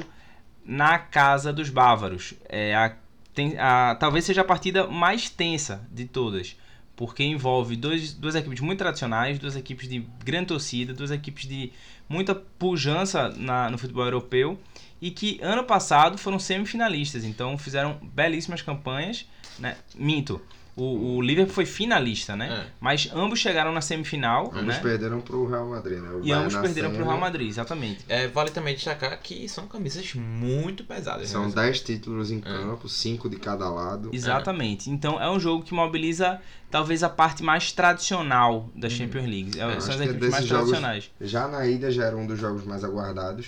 na 0.64 0.96
casa 0.96 1.52
dos 1.52 1.70
bávaros. 1.70 2.34
É 2.48 2.72
a, 2.72 2.94
tem, 3.34 3.58
a, 3.58 3.96
talvez 3.96 4.25
seja 4.25 4.42
a 4.42 4.44
partida 4.44 4.86
mais 4.86 5.28
tensa 5.28 5.84
de 5.90 6.04
todas, 6.04 6.56
porque 6.98 7.22
envolve 7.22 7.76
dois, 7.76 8.12
duas 8.12 8.34
equipes 8.34 8.58
muito 8.58 8.80
tradicionais, 8.80 9.38
duas 9.38 9.54
equipes 9.54 9.88
de 9.88 10.04
grande 10.24 10.46
torcida, 10.46 10.92
duas 10.92 11.12
equipes 11.12 11.46
de 11.46 11.70
muita 12.08 12.34
pujança 12.34 13.28
na, 13.28 13.70
no 13.70 13.78
futebol 13.78 14.04
europeu 14.04 14.58
e 15.00 15.12
que 15.12 15.38
ano 15.40 15.62
passado 15.62 16.18
foram 16.18 16.40
semifinalistas, 16.40 17.22
então 17.22 17.56
fizeram 17.56 18.00
belíssimas 18.02 18.62
campanhas. 18.62 19.26
Né? 19.60 19.76
Minto, 19.94 20.42
o, 20.82 21.17
o 21.17 21.22
Liverpool 21.22 21.55
foi 21.55 21.67
finalista, 21.67 22.36
né? 22.36 22.64
É. 22.67 22.70
Mas 22.81 23.10
ambos 23.14 23.38
chegaram 23.38 23.72
na 23.72 23.81
semifinal, 23.81 24.46
Ambos 24.55 24.76
né? 24.76 24.81
perderam 24.81 25.20
pro 25.20 25.46
Real 25.46 25.67
Madrid, 25.69 25.98
né? 26.00 26.08
O 26.10 26.19
E 26.19 26.20
Bayern 26.31 26.41
ambos 26.43 26.55
perderam 26.56 26.88
para 26.91 26.94
o 26.94 26.96
semi, 26.98 27.08
Real 27.08 27.20
Madrid, 27.20 27.48
exatamente. 27.48 28.05
É, 28.08 28.29
vale 28.29 28.50
também 28.50 28.74
destacar 28.74 29.19
que 29.20 29.48
são 29.48 29.67
camisas 29.67 30.14
muito 30.14 30.84
pesadas. 30.84 31.29
São 31.29 31.46
né? 31.48 31.53
10 31.55 31.81
títulos 31.81 32.31
em 32.31 32.41
campo, 32.41 32.88
5 32.88 33.29
de 33.29 33.36
cada 33.36 33.69
lado. 33.69 34.10
Exatamente. 34.12 34.91
Então 34.91 35.20
é 35.20 35.31
um 35.31 35.41
jogo 35.41 35.62
que 35.64 35.74
mobiliza 35.74 36.41
talvez 36.70 37.03
a 37.03 37.08
parte 37.08 37.43
mais 37.43 37.72
tradicional 37.72 38.69
da 38.74 38.88
Champions 38.88 39.24
League. 39.26 39.58
É, 39.58 39.67
Uhum. 39.67 39.81
São 39.81 39.94
as 39.94 40.00
é 40.00 40.05
equipes 40.05 40.29
mais 40.31 40.46
jogos- 40.46 40.69
tradicionais. 40.70 41.10
Já 41.20 41.48
na 41.48 41.67
ida 41.67 41.91
já 41.91 42.05
era 42.05 42.17
um 42.17 42.26
dos 42.26 42.38
jogos 42.38 42.64
mais 42.64 42.84
aguardados. 42.84 43.46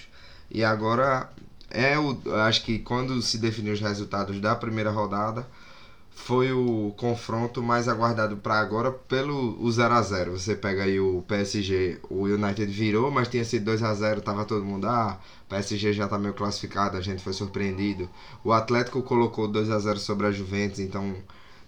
E 0.51 0.65
agora 0.65 1.31
é 1.71 1.99
o. 1.99 2.19
Acho 2.47 2.65
que 2.65 2.79
quando 2.81 3.21
se 3.23 3.39
definiu 3.39 3.73
os 3.73 3.81
resultados 3.81 4.41
da 4.41 4.55
primeira 4.57 4.91
rodada, 4.91 5.47
foi 6.11 6.53
o 6.53 6.93
confronto 6.97 7.63
mais 7.63 7.89
aguardado 7.89 8.37
para 8.37 8.59
agora 8.59 8.91
pelo 8.91 9.61
o 9.63 9.71
0 9.71 9.95
a 9.95 10.03
0 10.03 10.39
Você 10.39 10.55
pega 10.55 10.85
aí 10.85 11.01
o 11.01 11.23
PSG, 11.23 12.01
o 12.09 12.25
United 12.25 12.71
virou, 12.71 13.11
mas 13.11 13.29
tinha 13.29 13.45
sido 13.45 13.65
2 13.67 13.83
a 13.83 13.95
0 13.95 14.21
tava 14.21 14.45
todo 14.45 14.65
mundo, 14.65 14.87
ah, 14.87 15.19
PSG 15.49 15.93
já 15.93 16.07
tá 16.09 16.19
meio 16.19 16.35
classificado, 16.35 16.97
a 16.97 17.01
gente 17.01 17.23
foi 17.23 17.33
surpreendido. 17.33 18.09
O 18.45 18.53
Atlético 18.53 19.03
colocou 19.03 19.49
2 19.49 19.71
a 19.71 19.79
0 19.79 19.99
sobre 19.99 20.27
a 20.27 20.31
Juventus, 20.31 20.79
então 20.79 21.17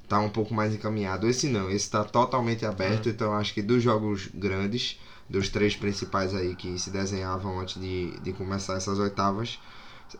tá 0.09 0.19
um 0.21 0.29
pouco 0.29 0.53
mais 0.53 0.75
encaminhado. 0.75 1.27
Esse 1.29 1.49
não, 1.49 1.71
esse 1.71 1.91
tá 1.91 2.05
totalmente 2.05 2.67
aberto, 2.67 3.09
então 3.09 3.33
acho 3.33 3.55
que 3.55 3.63
dos 3.63 3.83
jogos 3.83 4.29
grandes, 4.35 5.01
dos 5.29 5.49
três 5.49 5.75
principais 5.75 6.35
aí 6.35 6.55
que 6.55 6.79
se 6.79 6.91
desenhavam 6.91 7.59
antes 7.61 7.81
de, 7.81 8.19
de 8.21 8.33
começar 8.33 8.75
essas 8.75 8.99
oitavas, 8.99 9.59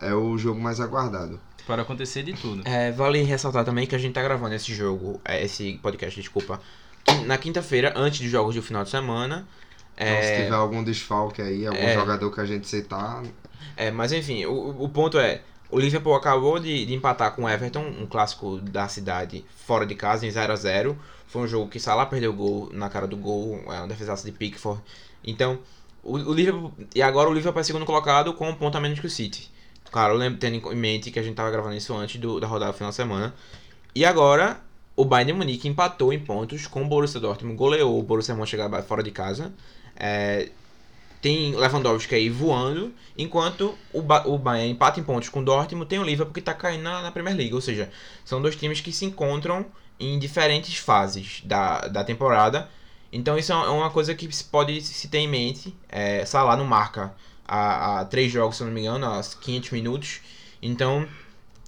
é 0.01 0.15
o 0.15 0.37
jogo 0.39 0.61
mais 0.61 0.81
aguardado. 0.81 1.39
Pode 1.67 1.81
acontecer 1.81 2.23
de 2.23 2.33
tudo. 2.33 2.63
É, 2.67 2.91
vale 2.91 3.23
ressaltar 3.23 3.65
também 3.65 3.87
que 3.87 3.95
a 3.95 3.99
gente 3.99 4.13
tá 4.15 4.23
gravando 4.23 4.55
esse 4.55 4.75
jogo, 4.75 5.21
é, 5.25 5.45
esse 5.45 5.75
podcast, 5.83 6.21
desculpa, 6.21 6.61
na 7.27 7.39
quinta-feira, 7.39 7.93
antes 7.97 8.21
dos 8.21 8.31
jogos 8.31 8.55
do 8.55 8.63
final 8.63 8.83
de 8.83 8.91
semana. 8.91 9.47
Então, 9.95 10.07
se 10.23 10.29
É, 10.29 10.45
tiver 10.45 10.57
algum 10.57 10.83
desfalque 10.83 11.41
aí, 11.41 11.67
algum 11.67 11.79
É. 11.79 11.95
jogador 11.95 12.31
que 12.33 12.41
a 12.41 12.45
gente 12.45 12.67
citar, 12.67 13.23
é, 13.77 13.91
mas 13.91 14.13
enfim, 14.13 14.45
o, 14.47 14.83
o 14.85 14.89
ponto 14.89 15.19
é, 15.19 15.43
o 15.71 15.79
Liverpool 15.79 16.15
acabou 16.15 16.59
de, 16.59 16.85
de 16.85 16.95
empatar 16.95 17.33
com 17.37 17.45
o 17.45 17.49
Everton, 17.49 17.85
um 18.01 18.07
clássico 18.07 18.59
da 18.59 18.89
cidade, 18.89 19.45
fora 19.65 19.87
de 19.87 19.95
casa, 19.95 20.27
em 20.27 20.31
0 20.31 20.53
a 20.53 20.57
0 20.57 20.99
Foi 21.29 21.43
um 21.43 21.47
jogo 21.47 21.69
que 21.71 21.79
Salah 21.79 22.07
perdeu 22.07 22.31
o 22.31 22.35
gol 22.35 22.71
na 22.73 22.89
cara 22.89 23.07
do 23.07 23.17
gol, 23.17 23.63
é 23.69 23.81
um 23.81 23.87
defesaço 23.89 24.25
de 24.27 24.33
Pickford. 24.33 24.81
Então, 25.25 25.59
o, 26.03 26.17
o 26.17 26.35
Liverpool, 26.35 26.73
e 26.95 27.01
agora 27.03 27.31
o 27.31 27.33
Liverpool 27.33 27.61
é 27.61 27.65
segundo 27.65 27.87
colocado 27.87 28.35
com 28.35 28.49
um 28.51 28.55
ponto 28.55 28.77
a 28.77 28.81
menos 28.81 28.99
que 28.99 29.07
o 29.07 29.11
City. 29.11 29.52
Claro, 29.93 30.15
lem- 30.15 30.37
tendo 30.37 30.73
em 30.73 30.77
mente 30.77 31.11
que 31.13 31.19
a 31.21 31.23
gente 31.23 31.37
tava 31.37 31.51
gravando 31.51 31.77
isso 31.77 31.95
antes 31.95 32.21
do, 32.21 32.41
da 32.41 32.47
rodada 32.49 32.73
final 32.73 32.91
de 32.91 32.97
semana. 32.97 33.35
E 33.95 34.05
agora, 34.05 34.61
o 34.97 35.05
Bayern 35.05 35.35
Munique 35.35 35.69
empatou 35.69 36.13
em 36.13 36.19
pontos 36.21 36.67
com 36.67 36.83
o 36.83 36.89
Borussia 36.89 37.21
Dortmund, 37.21 37.57
goleou 37.57 37.99
o 37.99 38.03
Borussia 38.03 38.35
Mönchengladbach 38.35 38.87
fora 38.89 39.03
de 39.03 39.11
casa. 39.13 39.53
É, 39.97 40.51
tem 41.21 41.55
Lewandowski 41.55 42.15
aí 42.17 42.31
voando, 42.31 42.93
enquanto 43.19 43.79
o, 43.93 44.03
ba 44.03 44.27
o 44.27 44.39
Bayern 44.39 44.73
empata 44.73 45.01
em 45.01 45.05
pontos 45.05 45.29
com 45.29 45.41
o 45.41 45.45
Dortmund, 45.45 45.89
tem 45.89 45.99
o 46.01 46.05
Liverpool 46.05 46.35
que 46.35 46.41
está 46.41 46.55
caindo 46.55 46.83
na, 46.83 47.03
na 47.03 47.13
Premier 47.13 47.37
League, 47.37 47.55
ou 47.55 47.61
seja, 47.61 47.91
são 48.25 48.43
dois 48.43 48.57
times 48.57 48.81
que 48.81 48.93
se 48.93 49.05
encontram 49.05 49.67
em 50.01 50.19
diferentes 50.19 50.77
fases 50.79 51.43
da, 51.45 51.81
da 51.89 52.05
temporada. 52.05 52.69
Então 53.13 53.39
isso 53.39 53.53
é 53.53 53.57
uma 53.69 53.91
coisa 53.91 54.15
que 54.15 54.31
se 54.35 54.45
pode 54.45 54.81
se 54.83 55.09
ter 55.09 55.19
em 55.19 55.29
mente. 55.29 55.75
É, 55.89 56.25
Salah 56.25 56.57
não 56.57 56.65
marca 56.65 57.15
a, 57.47 58.01
a 58.01 58.05
três 58.05 58.33
jogos, 58.33 58.57
se 58.57 58.65
não 58.65 58.73
me 58.73 58.83
engano, 58.83 59.07
a 59.07 59.23
500 59.23 59.71
minutos. 59.71 60.21
Então 60.61 61.07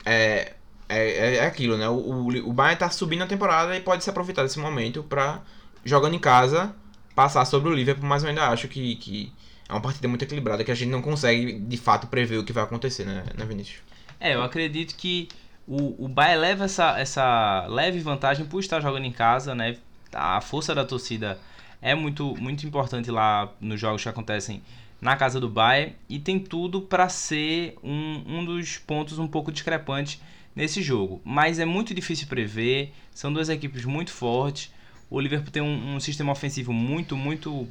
é, 0.04 0.54
é, 0.88 1.36
é 1.36 1.46
aquilo, 1.46 1.76
né? 1.76 1.88
O, 1.88 1.94
o, 1.94 2.48
o 2.48 2.52
Bayern 2.52 2.78
tá 2.78 2.90
subindo 2.90 3.22
a 3.22 3.26
temporada 3.26 3.76
e 3.76 3.80
pode 3.80 4.04
se 4.04 4.10
aproveitar 4.10 4.42
desse 4.42 4.58
momento 4.58 5.02
para 5.02 5.42
jogando 5.84 6.14
em 6.14 6.18
casa 6.18 6.74
passar 7.14 7.44
sobre 7.44 7.68
o 7.70 7.72
Liverpool, 7.72 8.06
mas 8.06 8.22
eu 8.22 8.28
ainda 8.28 8.48
acho 8.48 8.66
que, 8.68 8.96
que 8.96 9.32
é 9.68 9.72
uma 9.72 9.80
partida 9.80 10.08
muito 10.08 10.22
equilibrada 10.22 10.64
que 10.64 10.70
a 10.70 10.74
gente 10.74 10.90
não 10.90 11.00
consegue 11.00 11.58
de 11.60 11.76
fato 11.76 12.06
prever 12.08 12.38
o 12.38 12.44
que 12.44 12.52
vai 12.52 12.64
acontecer, 12.64 13.04
né, 13.04 13.24
né 13.36 13.44
Vinícius? 13.44 13.80
É, 14.18 14.34
eu 14.34 14.42
acredito 14.42 14.96
que 14.96 15.28
o, 15.66 16.04
o 16.04 16.08
Bayern 16.08 16.40
leva 16.40 16.64
essa, 16.64 16.98
essa 16.98 17.66
leve 17.68 18.00
vantagem 18.00 18.46
por 18.46 18.60
estar 18.60 18.80
jogando 18.80 19.04
em 19.04 19.12
casa, 19.12 19.54
né? 19.54 19.76
A 20.12 20.40
força 20.40 20.74
da 20.74 20.84
torcida 20.84 21.38
é 21.80 21.94
muito, 21.94 22.34
muito 22.36 22.66
importante 22.66 23.10
lá 23.10 23.50
nos 23.60 23.80
jogos 23.80 24.02
que 24.02 24.08
acontecem 24.08 24.62
na 25.04 25.16
casa 25.16 25.38
do 25.38 25.50
Bayern 25.50 25.94
e 26.08 26.18
tem 26.18 26.40
tudo 26.40 26.80
para 26.80 27.10
ser 27.10 27.76
um, 27.84 28.22
um 28.26 28.42
dos 28.42 28.78
pontos 28.78 29.18
um 29.18 29.28
pouco 29.28 29.52
discrepantes 29.52 30.18
nesse 30.56 30.80
jogo. 30.80 31.20
Mas 31.22 31.58
é 31.58 31.66
muito 31.66 31.92
difícil 31.92 32.26
prever, 32.26 32.90
são 33.14 33.30
duas 33.30 33.50
equipes 33.50 33.84
muito 33.84 34.10
fortes. 34.10 34.72
O 35.10 35.20
Liverpool 35.20 35.50
tem 35.50 35.62
um, 35.62 35.96
um 35.96 36.00
sistema 36.00 36.32
ofensivo 36.32 36.72
muito, 36.72 37.18
muito, 37.18 37.68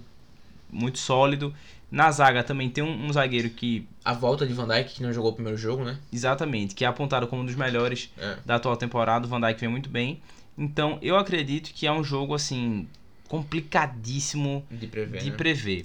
muito 0.72 1.00
sólido. 1.00 1.52
Na 1.90 2.12
zaga 2.12 2.44
também 2.44 2.70
tem 2.70 2.84
um, 2.84 3.08
um, 3.08 3.12
zagueiro 3.12 3.50
que. 3.50 3.88
A 4.06 4.14
volta 4.14 4.46
de 4.46 4.54
Van 4.54 4.68
Dijk, 4.68 4.94
que 4.94 5.02
não 5.02 5.12
jogou 5.12 5.32
o 5.32 5.34
primeiro 5.34 5.58
jogo, 5.58 5.84
né? 5.84 5.98
Exatamente, 6.14 6.76
que 6.76 6.86
é 6.86 6.88
apontado 6.88 7.26
como 7.26 7.42
um 7.42 7.46
dos 7.48 7.56
melhores 7.56 8.12
é. 8.16 8.38
da 8.46 8.56
atual 8.56 8.78
temporada. 8.78 9.26
O 9.26 9.30
Van 9.30 9.42
Dijk 9.42 9.60
vem 9.60 9.70
muito 9.70 9.90
bem. 9.90 10.22
Então 10.56 11.00
eu 11.02 11.18
acredito 11.18 11.74
que 11.74 11.88
é 11.88 11.92
um 11.92 12.04
jogo 12.04 12.36
assim 12.36 12.88
complicadíssimo 13.28 14.64
de 14.70 14.86
prever. 14.86 15.20
De 15.20 15.32
né? 15.32 15.36
prever. 15.36 15.84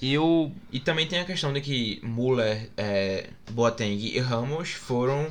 Eu... 0.00 0.52
E 0.70 0.80
também 0.80 1.06
tem 1.06 1.20
a 1.20 1.24
questão 1.24 1.52
de 1.52 1.60
que 1.60 2.00
Muller, 2.02 2.70
é, 2.76 3.30
Boateng 3.50 3.96
e 3.96 4.18
Ramos 4.18 4.70
foram, 4.70 5.24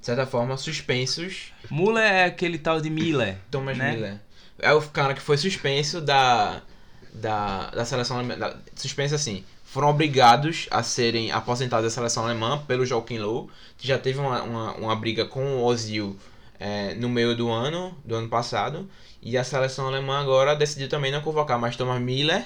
de 0.00 0.06
certa 0.06 0.26
forma, 0.26 0.56
suspensos. 0.56 1.52
Muller 1.70 2.04
é 2.04 2.24
aquele 2.24 2.58
tal 2.58 2.80
de 2.80 2.90
Miller. 2.90 3.38
Thomas 3.50 3.76
né? 3.76 3.92
Miller. 3.92 4.20
É 4.58 4.72
o 4.72 4.82
cara 4.82 5.14
que 5.14 5.22
foi 5.22 5.36
suspenso 5.36 6.00
da, 6.00 6.60
da, 7.14 7.70
da 7.70 7.84
seleção 7.84 8.18
alemã. 8.18 8.54
Suspenso 8.74 9.14
assim. 9.14 9.44
Foram 9.64 9.90
obrigados 9.90 10.66
a 10.70 10.82
serem 10.82 11.30
aposentados 11.30 11.84
da 11.84 11.90
seleção 11.90 12.24
alemã 12.24 12.58
pelo 12.66 12.86
Joaquim 12.86 13.18
Low, 13.18 13.50
que 13.76 13.86
já 13.86 13.98
teve 13.98 14.18
uma, 14.18 14.42
uma, 14.42 14.72
uma 14.74 14.96
briga 14.96 15.26
com 15.26 15.44
o 15.56 15.64
Ozil 15.64 16.16
é, 16.58 16.94
no 16.94 17.08
meio 17.08 17.36
do 17.36 17.50
ano, 17.50 17.96
do 18.04 18.14
ano 18.14 18.28
passado. 18.28 18.88
E 19.20 19.36
a 19.36 19.44
seleção 19.44 19.86
alemã 19.86 20.20
agora 20.20 20.56
decidiu 20.56 20.88
também 20.88 21.12
não 21.12 21.20
convocar 21.20 21.58
mais 21.58 21.76
Thomas 21.76 22.00
Miller, 22.00 22.44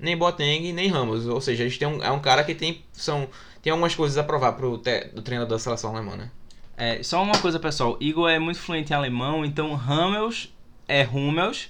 nem 0.00 0.16
Boateng, 0.16 0.72
nem 0.72 0.88
Ramos. 0.88 1.26
Ou 1.26 1.40
seja, 1.40 1.62
eles 1.62 1.76
têm 1.78 1.88
um, 1.88 2.02
é 2.02 2.10
um 2.10 2.20
cara 2.20 2.42
que 2.42 2.54
tem, 2.54 2.82
são, 2.92 3.28
tem 3.62 3.70
algumas 3.70 3.94
coisas 3.94 4.16
a 4.18 4.24
provar 4.24 4.52
pro 4.52 4.78
te, 4.78 5.08
do 5.14 5.22
treinador 5.22 5.56
da 5.56 5.58
seleção 5.58 5.94
alemã, 5.94 6.16
né? 6.16 6.30
É, 6.76 7.02
só 7.02 7.22
uma 7.22 7.38
coisa, 7.38 7.60
pessoal. 7.60 7.96
Igor 8.00 8.28
é 8.30 8.38
muito 8.38 8.58
fluente 8.58 8.92
em 8.92 8.96
alemão, 8.96 9.44
então 9.44 9.74
Ramos 9.74 10.52
é 10.88 11.06
Hummels 11.06 11.68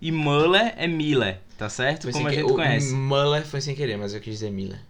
e 0.00 0.12
Müller 0.12 0.74
é 0.76 0.86
Miller, 0.86 1.40
tá 1.56 1.68
certo? 1.68 2.02
Foi 2.02 2.12
Como 2.12 2.28
a 2.28 2.30
que... 2.30 2.36
gente 2.36 2.52
conhece. 2.52 2.94
Müller 2.94 3.44
foi 3.46 3.60
sem 3.60 3.74
querer, 3.74 3.96
mas 3.96 4.14
eu 4.14 4.20
quis 4.20 4.34
dizer 4.34 4.50
Miller. 4.50 4.80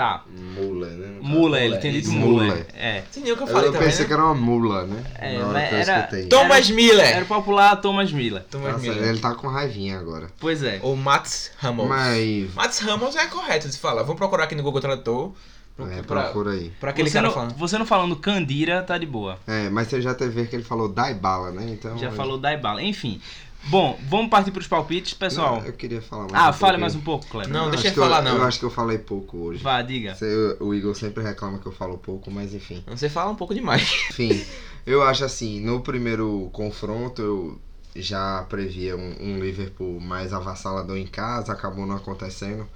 Tá. 0.00 0.24
Mula, 0.34 0.86
né? 0.86 1.18
Mula, 1.20 1.60
ele 1.60 1.76
tem 1.76 1.92
dito 1.92 2.10
Mula. 2.10 2.56
É. 2.72 3.02
Sim, 3.10 3.22
eu 3.26 3.36
que 3.36 3.42
eu 3.42 3.46
falei 3.46 3.68
eu 3.68 3.72
também, 3.74 3.86
pensei 3.88 4.04
né? 4.04 4.06
que 4.06 4.12
era 4.14 4.24
uma 4.24 4.34
mula, 4.34 4.86
né? 4.86 5.04
É, 5.18 5.38
mas 5.40 5.68
que 5.68 5.74
eu 5.74 5.78
era-. 5.78 6.08
Thomas 6.30 6.70
Miller! 6.70 7.06
Era 7.06 7.24
o 7.24 7.28
popular 7.28 7.76
Thomas 7.82 8.10
Miller. 8.10 8.42
Thomas 8.50 8.72
Nossa, 8.72 8.82
Miller. 8.86 9.08
ele 9.10 9.18
tá 9.18 9.34
com 9.34 9.46
raivinha 9.48 9.98
agora. 9.98 10.28
Pois 10.40 10.62
é. 10.62 10.78
Ou 10.82 10.96
Mats 10.96 11.50
Hummels. 11.62 11.86
Mas. 11.90 12.54
Mats 12.54 12.80
Hummels 12.80 13.14
é 13.14 13.26
correto 13.26 13.68
de 13.68 13.74
se 13.74 13.78
falar. 13.78 14.00
Vamos 14.04 14.16
procurar 14.16 14.44
aqui 14.44 14.54
no 14.54 14.62
Google 14.62 14.80
Tradutor. 14.80 15.32
pro- 15.76 15.90
É, 15.92 16.02
pra, 16.02 16.22
procura 16.22 16.52
aí. 16.52 16.72
pra 16.80 16.90
aquele 16.92 17.10
Você 17.10 17.14
cara 17.16 17.26
não, 17.26 17.34
falando. 17.34 17.54
você 17.56 17.76
não 17.78 17.84
falando 17.84 18.16
Candira, 18.16 18.82
tá 18.82 18.96
de 18.96 19.04
boa. 19.04 19.38
É, 19.46 19.68
mas 19.68 19.88
você 19.88 20.00
já 20.00 20.14
teve 20.14 20.46
que 20.46 20.56
ele 20.56 20.64
falou 20.64 20.88
dai 20.88 21.12
bala, 21.12 21.50
né? 21.50 21.66
Então. 21.70 21.98
Já 21.98 22.10
falou 22.10 22.38
Daibala. 22.38 22.82
Enfim. 22.82 23.20
Bom, 23.64 23.98
vamos 24.08 24.30
partir 24.30 24.50
pros 24.50 24.66
palpites, 24.66 25.14
pessoal. 25.14 25.60
Não, 25.60 25.66
eu 25.66 25.72
queria 25.74 26.00
falar 26.00 26.22
mais. 26.30 26.44
ah, 26.44 26.50
um 26.50 26.52
fale 26.52 26.78
mais 26.78 26.94
um 26.94 27.00
pouco, 27.00 27.26
Cleber. 27.26 27.52
Não, 27.52 27.66
Eu 27.66 27.70
deixa 27.70 27.90
que 27.90 27.94
falar, 27.96 28.18
eu, 28.18 28.24
não. 28.24 28.36
Eu 28.38 28.42
acho 28.44 28.58
que 28.58 28.64
eu 28.64 28.70
falei 28.70 28.98
pouco 28.98 29.36
hoje. 29.36 29.62
Vá, 29.62 29.80
diga. 29.82 30.14
Você- 30.14 30.56
o 30.60 30.74
Igor 30.74 30.94
sempre 30.94 31.22
reclama 31.22 31.58
que 31.58 31.66
eu 31.66 31.72
falo 31.72 31.98
pouco, 31.98 32.30
mas 32.30 32.54
enfim. 32.54 32.82
Você 32.88 33.08
fala 33.08 33.30
um 33.30 33.36
pouco 33.36 33.54
demais. 33.54 33.82
Enfim, 34.10 34.44
eu 34.86 35.02
acho 35.02 35.24
assim, 35.24 35.60
no 35.60 35.80
primeiro 35.80 36.48
confronto 36.52 37.20
eu 37.22 37.58
já 37.94 38.44
previa 38.48 38.96
um, 38.96 39.16
um 39.20 39.38
Liverpool 39.40 40.00
mais 40.00 40.32
avassalador 40.32 40.96
em 40.96 41.06
casa, 41.06 41.52
acabou 41.52 41.86
não 41.86 41.96
acontecendo. 41.96 42.66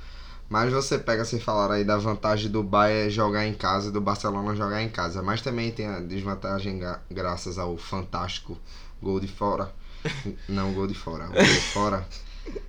Mas 0.49 0.71
você 0.73 0.99
pega, 0.99 1.25
você 1.25 1.41
falar 1.41 1.73
aí 1.73 1.85
da 1.85 1.97
vantagem 1.97 2.51
do 2.51 2.63
Bayern 2.63 3.11
jogar 3.11 3.47
em 3.47 3.55
casa 3.55 3.89
e 3.89 3.91
do 3.91 4.01
Barcelona 4.01 4.55
jogar 4.55 4.83
em 4.83 4.91
casa. 4.91 5.23
Mas 5.23 5.41
também 5.41 5.71
tem 5.73 5.87
a 5.87 6.01
desvantagem 6.01 6.79
gra- 6.79 7.01
graças 7.11 7.59
ao 7.59 7.77
fantástico 7.79 8.57
gol 9.03 9.19
de 9.19 9.27
fora. 9.27 9.73
Não 10.49 10.73
gol 10.73 10.87
de 10.87 10.95
fora, 10.95 11.27
gol 11.27 11.43
de 11.43 11.61
fora. 11.61 12.07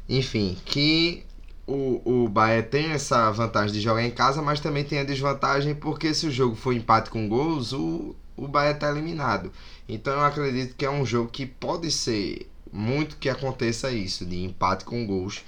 Enfim, 0.08 0.58
que 0.66 1.26
o, 1.68 2.02
o 2.24 2.30
Bayern 2.30 2.68
tem 2.70 2.92
essa 2.92 3.32
vantagem 3.32 3.74
de 3.74 3.82
jogar 3.82 4.04
em 4.04 4.12
casa, 4.12 4.42
mas 4.42 4.60
também 4.60 4.84
tem 4.84 5.00
a 5.00 5.04
desvantagem 5.04 5.74
porque 5.76 6.14
se 6.14 6.28
o 6.28 6.32
jogo 6.32 6.56
for 6.56 6.74
empate 6.74 7.10
com 7.10 7.28
gols, 7.28 7.74
o, 7.74 8.16
o 8.38 8.48
Bayern 8.48 8.80
tá 8.80 8.90
eliminado. 8.90 9.52
Então 9.88 10.14
eu 10.14 10.24
acredito 10.24 10.76
que 10.76 10.86
é 10.86 10.90
um 10.90 11.06
jogo 11.06 11.30
que 11.30 11.46
pode 11.46 11.92
ser 11.92 12.50
muito 12.72 13.18
que 13.18 13.30
aconteça 13.30 13.92
isso, 13.92 14.26
de 14.26 14.44
empate 14.44 14.86
com 14.86 15.06
gols 15.06 15.44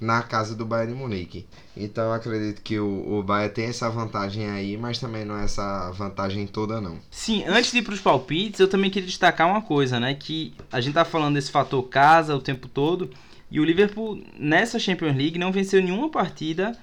na 0.00 0.22
casa 0.22 0.54
do 0.54 0.64
Bayern 0.64 0.94
de 0.94 0.98
Munique. 0.98 1.46
Então 1.76 2.04
eu 2.04 2.12
acredito 2.12 2.62
que 2.62 2.78
o, 2.78 3.18
o 3.18 3.22
Bayern 3.22 3.54
tem 3.54 3.66
essa 3.66 3.90
vantagem 3.90 4.48
aí, 4.48 4.76
mas 4.76 4.98
também 4.98 5.24
não 5.24 5.36
é 5.36 5.44
essa 5.44 5.90
vantagem 5.90 6.46
toda 6.46 6.80
não. 6.80 6.98
Sim, 7.10 7.44
antes 7.46 7.70
de 7.70 7.78
ir 7.78 7.82
pros 7.82 8.00
palpites, 8.00 8.60
eu 8.60 8.68
também 8.68 8.90
queria 8.90 9.06
destacar 9.06 9.46
uma 9.46 9.60
coisa, 9.60 10.00
né? 10.00 10.14
Que 10.14 10.54
a 10.72 10.80
gente 10.80 10.94
tá 10.94 11.04
falando 11.04 11.34
desse 11.34 11.50
fator 11.50 11.82
casa 11.82 12.34
o 12.34 12.40
tempo 12.40 12.66
todo. 12.66 13.10
E 13.50 13.60
o 13.60 13.64
Liverpool, 13.64 14.22
nessa 14.38 14.78
Champions 14.78 15.16
League, 15.16 15.38
não 15.38 15.52
venceu 15.52 15.82
nenhuma 15.82 16.08
partida 16.08 16.76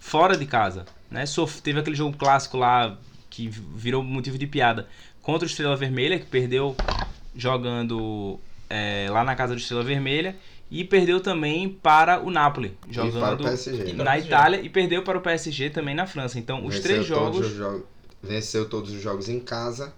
fora 0.00 0.36
de 0.36 0.46
casa. 0.46 0.86
Né? 1.10 1.24
Teve 1.62 1.78
aquele 1.78 1.96
jogo 1.96 2.16
clássico 2.16 2.56
lá 2.56 2.98
que 3.28 3.48
virou 3.48 4.02
motivo 4.02 4.38
de 4.38 4.46
piada 4.46 4.88
contra 5.22 5.46
o 5.46 5.50
Estrela 5.50 5.76
Vermelha, 5.76 6.18
que 6.18 6.26
perdeu 6.26 6.74
jogando 7.36 8.38
é, 8.70 9.06
lá 9.10 9.22
na 9.22 9.34
casa 9.34 9.54
do 9.54 9.60
Estrela 9.60 9.84
Vermelha. 9.84 10.36
E 10.70 10.82
perdeu 10.84 11.20
também 11.20 11.68
para 11.68 12.20
o 12.20 12.30
Napoli, 12.30 12.76
E 12.88 12.94
para 12.94 13.04
o 13.04 13.10
jogando 13.10 13.44
PSG. 13.44 13.92
Na 13.92 14.04
PSG. 14.04 14.26
Itália. 14.28 14.60
E 14.60 14.68
perdeu 14.68 15.02
para 15.02 15.18
o 15.18 15.20
PSG 15.20 15.70
também 15.70 15.94
na 15.94 16.06
França. 16.06 16.38
Então, 16.38 16.64
os 16.64 16.74
Venceu 16.74 16.82
três 16.82 17.06
todos 17.08 17.36
jogos... 17.36 17.46
os 17.52 17.56
jo- 17.56 17.84
venceu 18.22 18.68
todos 18.68 18.90
os 18.92 19.00
jogos 19.02 19.28
em 19.28 19.38
casa 19.38 19.92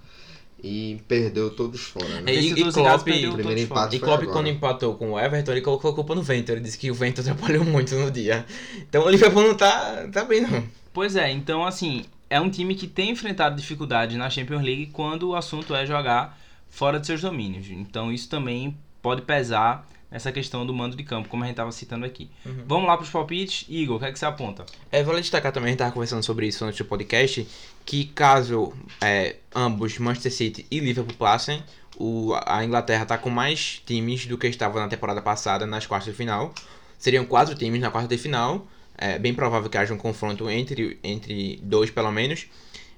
e 0.62 1.00
perdeu 1.06 1.48
todos 1.50 1.80
fora. 1.82 2.20
Né? 2.20 2.32
É, 2.32 2.34
e- 2.34 2.52
e 2.52 2.72
Klopp- 2.72 3.04
perdeu 3.04 3.32
primeiro 3.34 3.60
empate 3.60 3.96
E 3.96 3.98
foi 4.00 4.08
Klopp, 4.08 4.22
agora. 4.22 4.32
quando 4.36 4.48
empatou 4.48 4.94
com 4.96 5.12
o 5.12 5.20
Everton, 5.20 5.52
ele 5.52 5.60
colocou 5.60 5.90
a 5.90 5.94
culpa 5.94 6.14
no 6.14 6.22
vento. 6.22 6.50
Ele 6.50 6.60
disse 6.60 6.76
que 6.76 6.90
o 6.90 6.94
vento 6.94 7.20
atrapalhou 7.22 7.64
muito 7.64 7.94
no 7.94 8.10
dia. 8.10 8.44
Então 8.88 9.04
o 9.04 9.10
Liverpool 9.10 9.42
não 9.42 9.54
tá, 9.54 10.08
tá 10.12 10.24
bem, 10.24 10.40
não. 10.42 10.64
Pois 10.92 11.14
é, 11.14 11.30
então 11.30 11.64
assim, 11.64 12.04
é 12.28 12.40
um 12.40 12.50
time 12.50 12.74
que 12.74 12.86
tem 12.86 13.10
enfrentado 13.10 13.54
dificuldades 13.56 14.16
na 14.16 14.28
Champions 14.28 14.62
League 14.62 14.86
quando 14.86 15.28
o 15.28 15.36
assunto 15.36 15.74
é 15.74 15.86
jogar 15.86 16.38
fora 16.68 16.98
de 16.98 17.06
seus 17.06 17.20
domínios. 17.20 17.68
Então 17.70 18.10
isso 18.12 18.28
também 18.28 18.76
pode 19.00 19.22
pesar 19.22 19.86
nessa 20.10 20.30
questão 20.30 20.64
do 20.64 20.72
mando 20.72 20.96
de 20.96 21.02
campo, 21.02 21.28
como 21.28 21.42
a 21.42 21.46
gente 21.46 21.54
estava 21.54 21.72
citando 21.72 22.06
aqui. 22.06 22.30
Uhum. 22.44 22.64
Vamos 22.66 22.86
lá 22.86 22.96
para 22.96 23.04
os 23.04 23.10
palpites. 23.10 23.66
Igor, 23.68 23.96
o 23.96 23.98
que 23.98 24.06
é 24.06 24.12
que 24.12 24.18
você 24.18 24.26
aponta? 24.26 24.64
É, 24.90 25.02
vale 25.02 25.20
destacar 25.20 25.52
também, 25.52 25.68
a 25.68 25.70
gente 25.70 25.78
tava 25.78 25.92
conversando 25.92 26.22
sobre 26.22 26.46
isso 26.46 26.64
antes 26.64 26.78
do 26.78 26.84
podcast, 26.84 27.46
que 27.84 28.04
caso 28.06 28.72
é, 29.00 29.36
ambos, 29.54 29.98
Manchester 29.98 30.32
City 30.32 30.66
e 30.70 30.80
Liverpool 30.80 31.16
passem, 31.16 31.62
o, 31.98 32.34
a 32.44 32.64
Inglaterra 32.64 33.06
tá 33.06 33.18
com 33.18 33.30
mais 33.30 33.82
times 33.84 34.26
do 34.26 34.36
que 34.36 34.46
estava 34.46 34.78
na 34.80 34.88
temporada 34.88 35.22
passada 35.22 35.66
nas 35.66 35.86
quartas 35.86 36.12
de 36.12 36.16
final. 36.16 36.54
Seriam 36.98 37.24
quatro 37.24 37.54
times 37.54 37.80
na 37.80 37.90
quarta 37.90 38.08
de 38.08 38.18
final. 38.20 38.66
É 38.98 39.18
bem 39.18 39.34
provável 39.34 39.68
que 39.68 39.76
haja 39.76 39.92
um 39.92 39.98
confronto 39.98 40.48
entre, 40.48 40.98
entre 41.02 41.58
dois, 41.62 41.90
pelo 41.90 42.10
menos. 42.10 42.46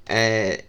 É, 0.07 0.65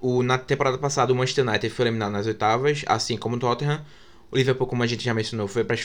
o, 0.00 0.22
na 0.22 0.38
temporada 0.38 0.78
passada, 0.78 1.12
o 1.12 1.16
Manchester 1.16 1.46
United 1.46 1.70
foi 1.70 1.84
eliminado 1.86 2.12
nas 2.12 2.26
oitavas, 2.26 2.84
assim 2.86 3.16
como 3.16 3.36
o 3.36 3.38
Tottenham. 3.38 3.84
O 4.32 4.36
Liverpool, 4.36 4.66
como 4.66 4.82
a 4.82 4.86
gente 4.86 5.04
já 5.04 5.14
mencionou, 5.14 5.46
foi 5.46 5.62
para 5.62 5.76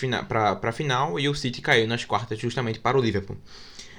a 0.63 0.71
final 0.71 1.19
e 1.19 1.27
o 1.29 1.35
City 1.35 1.61
caiu 1.61 1.87
nas 1.87 2.05
quartas 2.05 2.39
justamente 2.39 2.79
para 2.79 2.97
o 2.97 3.01
Liverpool. 3.01 3.37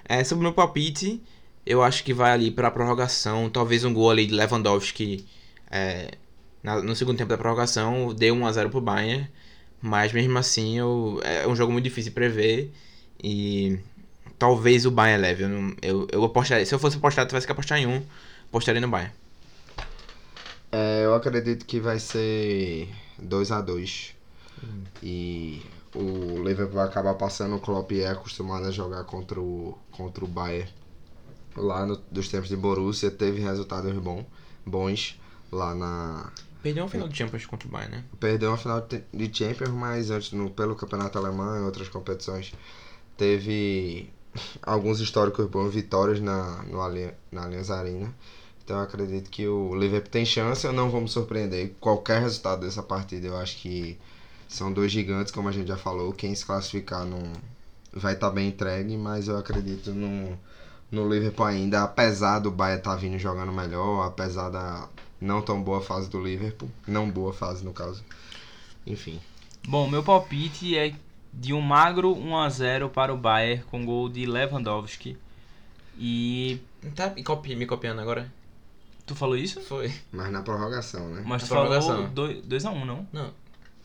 É, 0.09 0.25
sobre 0.25 0.41
o 0.41 0.45
meu 0.45 0.55
palpite, 0.55 1.23
eu 1.67 1.83
acho 1.83 2.03
que 2.05 2.15
vai 2.15 2.33
ali 2.33 2.51
para 2.51 2.69
a 2.69 2.71
prorrogação. 2.71 3.51
Talvez 3.51 3.85
um 3.85 3.93
gol 3.93 4.11
ali 4.11 4.27
de 4.27 4.35
Lewandowski 4.35 5.27
é, 5.71 6.13
na- 6.63 6.83
no 6.83 6.97
segundo 6.97 7.19
tempo 7.19 7.29
da 7.31 7.39
prorrogação 7.39 8.15
dê 8.15 8.31
1x0 8.33 8.71
pro 8.71 8.81
Bayern. 8.81 9.29
Mas 9.83 10.13
mesmo 10.13 10.39
assim, 10.39 10.79
eu, 10.79 11.21
é 11.25 11.47
um 11.47 11.55
jogo 11.55 11.73
muito 11.73 11.85
difícil 11.85 12.11
de 12.11 12.15
prever. 12.15 12.73
E 13.23 13.79
talvez 14.39 14.87
o 14.87 14.91
Bayern 14.91 15.23
leve. 15.23 15.45
Eu, 15.45 15.77
eu, 15.83 16.09
eu 16.13 16.25
apostaria. 16.25 16.67
Se 16.67 16.75
eu 16.75 16.79
fosse 16.79 16.97
apostar, 16.99 17.27
tivesse 17.27 17.47
que 17.47 17.53
apostar 17.53 17.79
em 17.79 17.87
um, 17.87 18.03
apostaria 18.49 18.81
no 18.81 18.89
Bayern. 18.89 19.13
É, 20.71 21.05
eu 21.05 21.15
acredito 21.15 21.65
que 21.67 21.81
vai 21.81 21.99
ser 21.99 22.89
2 23.19 23.51
a 23.51 23.61
2 23.61 24.15
E 25.03 25.63
o 25.95 26.43
Liverpool 26.43 26.75
vai 26.75 26.87
acabar 26.87 27.15
passando. 27.15 27.57
O 27.57 27.61
Klopp 27.61 27.93
é 27.93 28.09
acostumado 28.09 28.67
a 28.67 28.71
jogar 28.71 29.05
contra 29.05 29.41
o, 29.41 29.77
contra 29.91 30.25
o 30.25 30.29
Bayern. 30.29 30.71
Lá 31.57 31.87
no, 31.87 31.97
dos 32.11 32.29
tempos 32.29 32.49
de 32.49 32.57
Borussia 32.57 33.11
teve 33.11 33.41
resultados 33.41 33.93
bom, 33.99 34.25
bons 34.65 35.19
lá 35.51 35.75
na. 35.75 36.33
Perdeu 36.63 36.85
uma 36.85 36.91
final 36.91 37.09
de 37.09 37.17
Champions 37.17 37.47
contra 37.47 37.69
o 37.69 37.71
Bayern, 37.71 37.97
né? 37.97 38.05
Perdeu 38.19 38.51
uma 38.51 38.57
final 38.57 38.81
de 39.13 39.37
Champions, 39.37 39.71
mas 39.71 40.11
antes 40.11 40.33
no, 40.33 40.51
pelo 40.51 40.75
Campeonato 40.75 41.19
Alemão 41.19 41.57
e 41.57 41.63
outras 41.63 41.89
competições 41.89 42.53
teve 43.17 44.11
alguns 44.63 45.01
históricos 45.01 45.47
bons, 45.47 45.73
vitórias 45.73 46.21
na, 46.21 46.63
no 46.65 46.79
na 47.33 47.45
Allianz 47.45 47.71
Arena. 47.71 48.15
Então 48.65 48.79
acredito 48.81 49.31
que 49.31 49.49
o 49.49 49.75
Liverpool 49.75 50.11
tem 50.11 50.27
chance, 50.27 50.67
eu 50.67 50.73
não 50.73 50.91
vou 50.91 51.01
me 51.01 51.09
surpreender. 51.09 51.75
Qualquer 51.81 52.21
resultado 52.21 52.61
dessa 52.61 52.83
partida, 52.83 53.27
eu 53.27 53.37
acho 53.37 53.57
que 53.57 53.99
são 54.49 54.73
dois 54.73 54.91
gigantes, 54.91 55.31
como 55.31 55.49
a 55.49 55.53
gente 55.53 55.69
já 55.69 55.77
falou. 55.77 56.13
Quem 56.13 56.35
se 56.35 56.45
classificar 56.45 57.05
não 57.05 57.33
vai 57.93 58.15
estar 58.15 58.31
bem 58.31 58.49
entregue, 58.49 58.97
mas 58.97 59.29
eu 59.29 59.37
acredito 59.37 59.93
no, 59.93 60.39
no 60.91 61.13
Liverpool 61.13 61.47
ainda, 61.47 61.83
apesar 61.83 62.39
do 62.39 62.51
Bayern 62.51 62.81
estar 62.81 62.97
vindo 62.97 63.19
jogando 63.19 63.53
melhor, 63.53 64.07
apesar 64.07 64.49
da 64.49 64.89
não 65.21 65.43
tão 65.43 65.63
boa 65.63 65.83
fase 65.83 66.09
do 66.09 66.23
Liverpool, 66.23 66.71
não 66.87 67.11
boa 67.11 67.33
fase 67.33 67.65
no 67.65 67.73
caso. 67.73 68.03
Enfim. 68.87 69.21
Bom, 69.67 69.87
meu 69.89 70.03
palpite 70.03 70.77
é 70.79 70.95
de 71.33 71.53
um 71.53 71.61
magro 71.61 72.15
1x0 72.15 72.89
para 72.89 73.13
o 73.13 73.19
Bayern 73.19 73.63
com 73.65 73.85
gol 73.85 74.09
de 74.09 74.25
Lewandowski. 74.25 75.17
E. 75.99 76.61
Tá 76.95 77.13
e 77.17 77.23
copi, 77.23 77.55
me 77.55 77.67
copiando 77.67 78.01
agora? 78.01 78.33
Tu 79.05 79.15
falou 79.15 79.37
isso? 79.37 79.61
Foi. 79.61 79.93
Mas 80.13 80.31
na 80.31 80.43
prorrogação, 80.43 81.09
né? 81.09 81.23
Mas 81.27 81.43
Na 81.43 81.49
tu 81.49 81.55
falou 81.55 81.67
prorrogação. 81.67 82.15
2x1, 82.15 82.85
não? 82.85 83.07
Não. 83.13 83.31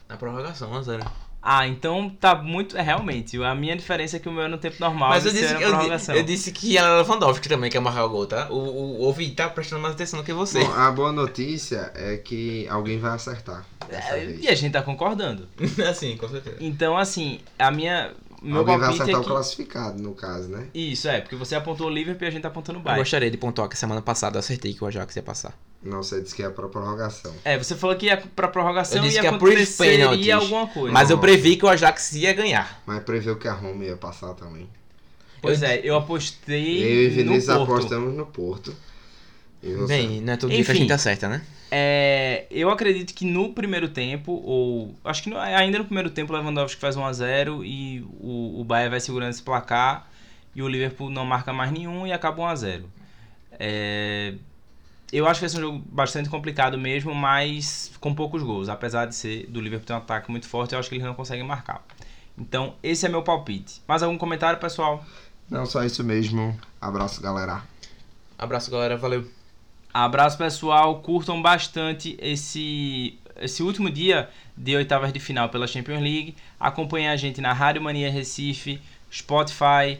Na 0.10 0.18
prorrogação, 0.18 0.72
1x0. 0.72 1.06
Ah, 1.46 1.68
então 1.68 2.10
tá 2.10 2.36
muito. 2.36 2.78
É 2.78 2.82
realmente. 2.82 3.42
A 3.44 3.54
minha 3.54 3.76
diferença 3.76 4.16
é 4.16 4.20
que 4.20 4.30
o 4.30 4.32
meu 4.32 4.44
é 4.44 4.48
no 4.48 4.58
tempo 4.58 4.78
normal. 4.80 5.10
Mas 5.10 5.26
eu 5.26 5.32
e 5.32 5.34
seu 5.34 5.42
disse, 5.42 5.54
é 5.54 5.58
que, 5.58 5.64
eu, 6.12 6.16
eu 6.16 6.24
disse 6.24 6.52
que 6.54 6.78
era 6.78 7.02
Lewandowski 7.02 7.50
também 7.50 7.70
que 7.70 7.76
ia 7.76 7.82
marcar 7.82 8.06
o 8.06 8.10
gol, 8.10 8.26
tá? 8.26 8.48
O, 8.50 8.56
o, 8.56 9.02
o 9.02 9.10
Ovi 9.10 9.30
tá 9.32 9.50
prestando 9.50 9.82
mais 9.82 9.94
atenção 9.94 10.20
do 10.22 10.26
que 10.26 10.32
você. 10.32 10.64
Bom, 10.64 10.72
a 10.74 10.90
boa 10.90 11.12
notícia 11.12 11.92
é 11.96 12.16
que 12.16 12.66
alguém 12.70 12.98
vai 12.98 13.12
acertar. 13.12 13.66
Dessa 13.90 14.16
É, 14.18 14.26
vez. 14.26 14.42
e 14.42 14.48
a 14.48 14.56
gente 14.56 14.72
tá 14.72 14.82
concordando. 14.82 15.46
assim, 15.90 16.16
com 16.16 16.30
certeza. 16.30 16.56
Então, 16.62 16.98
assim, 16.98 17.42
a 17.60 17.70
minha. 17.70 18.12
Meu 18.44 18.58
Alguém 18.60 18.78
vai 18.78 18.88
palpite 18.90 19.02
acertar 19.04 19.16
é 19.16 19.18
o 19.20 19.24
que... 19.26 19.30
classificado, 19.32 20.04
no 20.04 20.14
caso, 20.14 20.50
né? 20.50 20.68
Isso, 20.74 21.08
é, 21.08 21.22
porque 21.22 21.36
você 21.36 21.56
apontou 21.56 21.88
o 21.88 21.90
Liverpool 21.90 22.26
e 22.26 22.28
a 22.28 22.32
gente 22.32 22.42
tá 22.42 22.50
apontando 22.50 22.80
o 22.80 22.82
Eu 22.82 22.84
Bayern. 22.84 23.02
gostaria 23.02 23.32
de 23.32 23.38
pontuar 23.38 23.70
que 23.70 23.78
semana 23.78 24.02
passada 24.02 24.36
eu 24.36 24.40
acertei 24.42 24.74
que 24.74 24.84
o 24.84 24.88
Ajax 24.88 25.16
ia 25.16 25.24
passar. 25.24 25.58
Não, 25.82 26.04
você 26.04 26.22
disse 26.22 26.36
que 26.36 26.44
é 26.44 26.50
pra 26.50 26.68
prorrogação. 26.68 27.34
É, 27.46 27.58
você 27.58 27.76
falou 27.76 27.96
que 27.96 28.06
ia 28.08 28.18
pra 28.18 28.48
prorrogação 28.48 28.98
Eu 28.98 29.04
disse 29.04 29.18
e 29.18 29.22
que 29.22 29.28
é 29.28 29.32
por 29.32 29.50
aconteceria 29.50 29.98
penalties. 30.10 30.32
alguma 30.34 30.68
coisa. 30.68 30.92
Mas 30.94 31.10
eu 31.10 31.18
previ 31.18 31.56
que 31.56 31.66
o 31.66 31.70
Ajax 31.70 32.14
ia 32.16 32.34
ganhar. 32.34 32.82
Mas 32.86 33.04
preveu 33.04 33.36
que 33.38 33.48
a 33.48 33.54
Roma 33.54 33.84
ia 33.86 33.96
passar 33.98 34.34
também. 34.34 34.68
Pois 35.42 35.62
eu- 35.62 35.68
é, 35.68 35.82
eu 35.84 35.96
apostei 35.98 36.84
Eu 36.84 37.04
e 37.04 37.10
Vinícius 37.10 37.48
no 37.48 37.66
Porto. 37.66 37.72
apostamos 37.74 38.14
no 38.16 38.26
Porto. 38.26 38.74
E 39.64 39.74
você? 39.74 39.88
Bem, 39.88 40.22
não 40.22 40.34
é 40.34 40.38
todo 40.38 40.52
dia 40.52 40.64
que 40.64 40.72
a 40.72 40.74
Enfim. 40.74 40.84
gente 40.84 40.94
acerta, 40.94 41.30
né? 41.30 41.42
É, 41.72 42.46
eu 42.52 42.70
acredito 42.70 43.14
que 43.14 43.26
no 43.26 43.54
primeiro 43.54 43.88
tempo, 43.90 44.32
ou 44.46 44.94
acho 45.04 45.24
que 45.24 45.30
no- 45.30 45.40
ainda 45.40 45.80
no 45.80 45.86
primeiro 45.86 46.10
tempo, 46.10 46.32
o 46.34 46.36
Lewandowski 46.38 46.80
faz 46.80 46.96
1x0 46.96 47.64
e 47.66 48.06
o, 48.20 48.60
o 48.60 48.64
Bayern 48.64 48.92
vai 48.92 49.00
segurando 49.00 49.32
esse 49.32 49.42
placar 49.42 50.08
e 50.54 50.62
o 50.62 50.68
Liverpool 50.68 51.10
não 51.10 51.26
marca 51.26 51.52
mais 51.52 51.72
nenhum 51.72 52.06
e 52.06 52.14
acaba 52.14 52.44
1x0. 52.44 52.84
É, 53.60 54.36
eu 55.12 55.26
acho 55.28 55.40
que 55.40 55.46
vai 55.46 55.50
ser 55.50 55.58
um 55.58 55.62
jogo 55.62 55.84
bastante 55.90 56.30
complicado 56.30 56.78
mesmo, 56.78 57.16
mas 57.16 57.92
com 58.00 58.14
poucos 58.14 58.44
gols. 58.44 58.70
Apesar 58.70 59.06
de 59.06 59.16
ser 59.16 59.48
do 59.48 59.62
Liverpool 59.62 59.88
ter 59.88 59.94
um 59.94 59.98
ataque 59.98 60.30
muito 60.30 60.48
forte, 60.48 60.74
eu 60.74 60.80
acho 60.80 60.90
que 60.90 60.96
eles 60.96 61.06
não 61.06 61.14
conseguem 61.16 61.46
marcar. 61.46 61.84
Então, 62.38 62.76
esse 62.84 63.06
é 63.06 63.10
meu 63.10 63.22
palpite. 63.24 63.82
Mais 63.88 64.04
algum 64.04 64.18
comentário, 64.18 64.60
pessoal? 64.60 65.04
Não, 65.50 65.66
só 65.66 65.84
isso 65.84 66.04
mesmo. 66.04 66.56
Abraço, 66.82 67.22
galera. 67.22 67.64
Abraço, 68.38 68.70
galera. 68.72 68.98
Valeu. 68.98 69.26
Abraço 69.94 70.38
pessoal, 70.38 71.00
curtam 71.02 71.40
bastante 71.40 72.18
esse 72.20 73.20
esse 73.40 73.62
último 73.62 73.90
dia 73.90 74.30
de 74.56 74.76
oitavas 74.76 75.12
de 75.12 75.20
final 75.20 75.50
pela 75.50 75.68
Champions 75.68 76.02
League. 76.02 76.36
Acompanhem 76.60 77.10
a 77.10 77.16
gente 77.16 77.42
na 77.42 77.54
Rádio 77.54 77.82
Mania 77.82 78.12
Recife, 78.12 78.82
Spotify, 79.12 80.00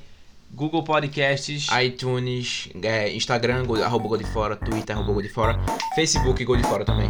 Google 0.52 0.84
Podcasts. 0.84 1.68
iTunes, 1.84 2.70
é, 2.82 3.12
Instagram, 3.14 3.66
arroba 3.84 4.08
gol 4.08 4.18
de 4.18 4.26
fora, 4.26 4.56
Twitter, 4.56 4.96
arroba 4.96 5.14
gol 5.14 5.22
de 5.22 5.30
fora, 5.30 5.60
Facebook, 5.96 6.44
gol 6.44 6.58
de 6.58 6.64
fora 6.64 6.86
também. 6.86 7.10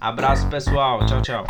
Abraço 0.00 0.48
pessoal, 0.48 1.04
tchau, 1.06 1.22
tchau. 1.22 1.44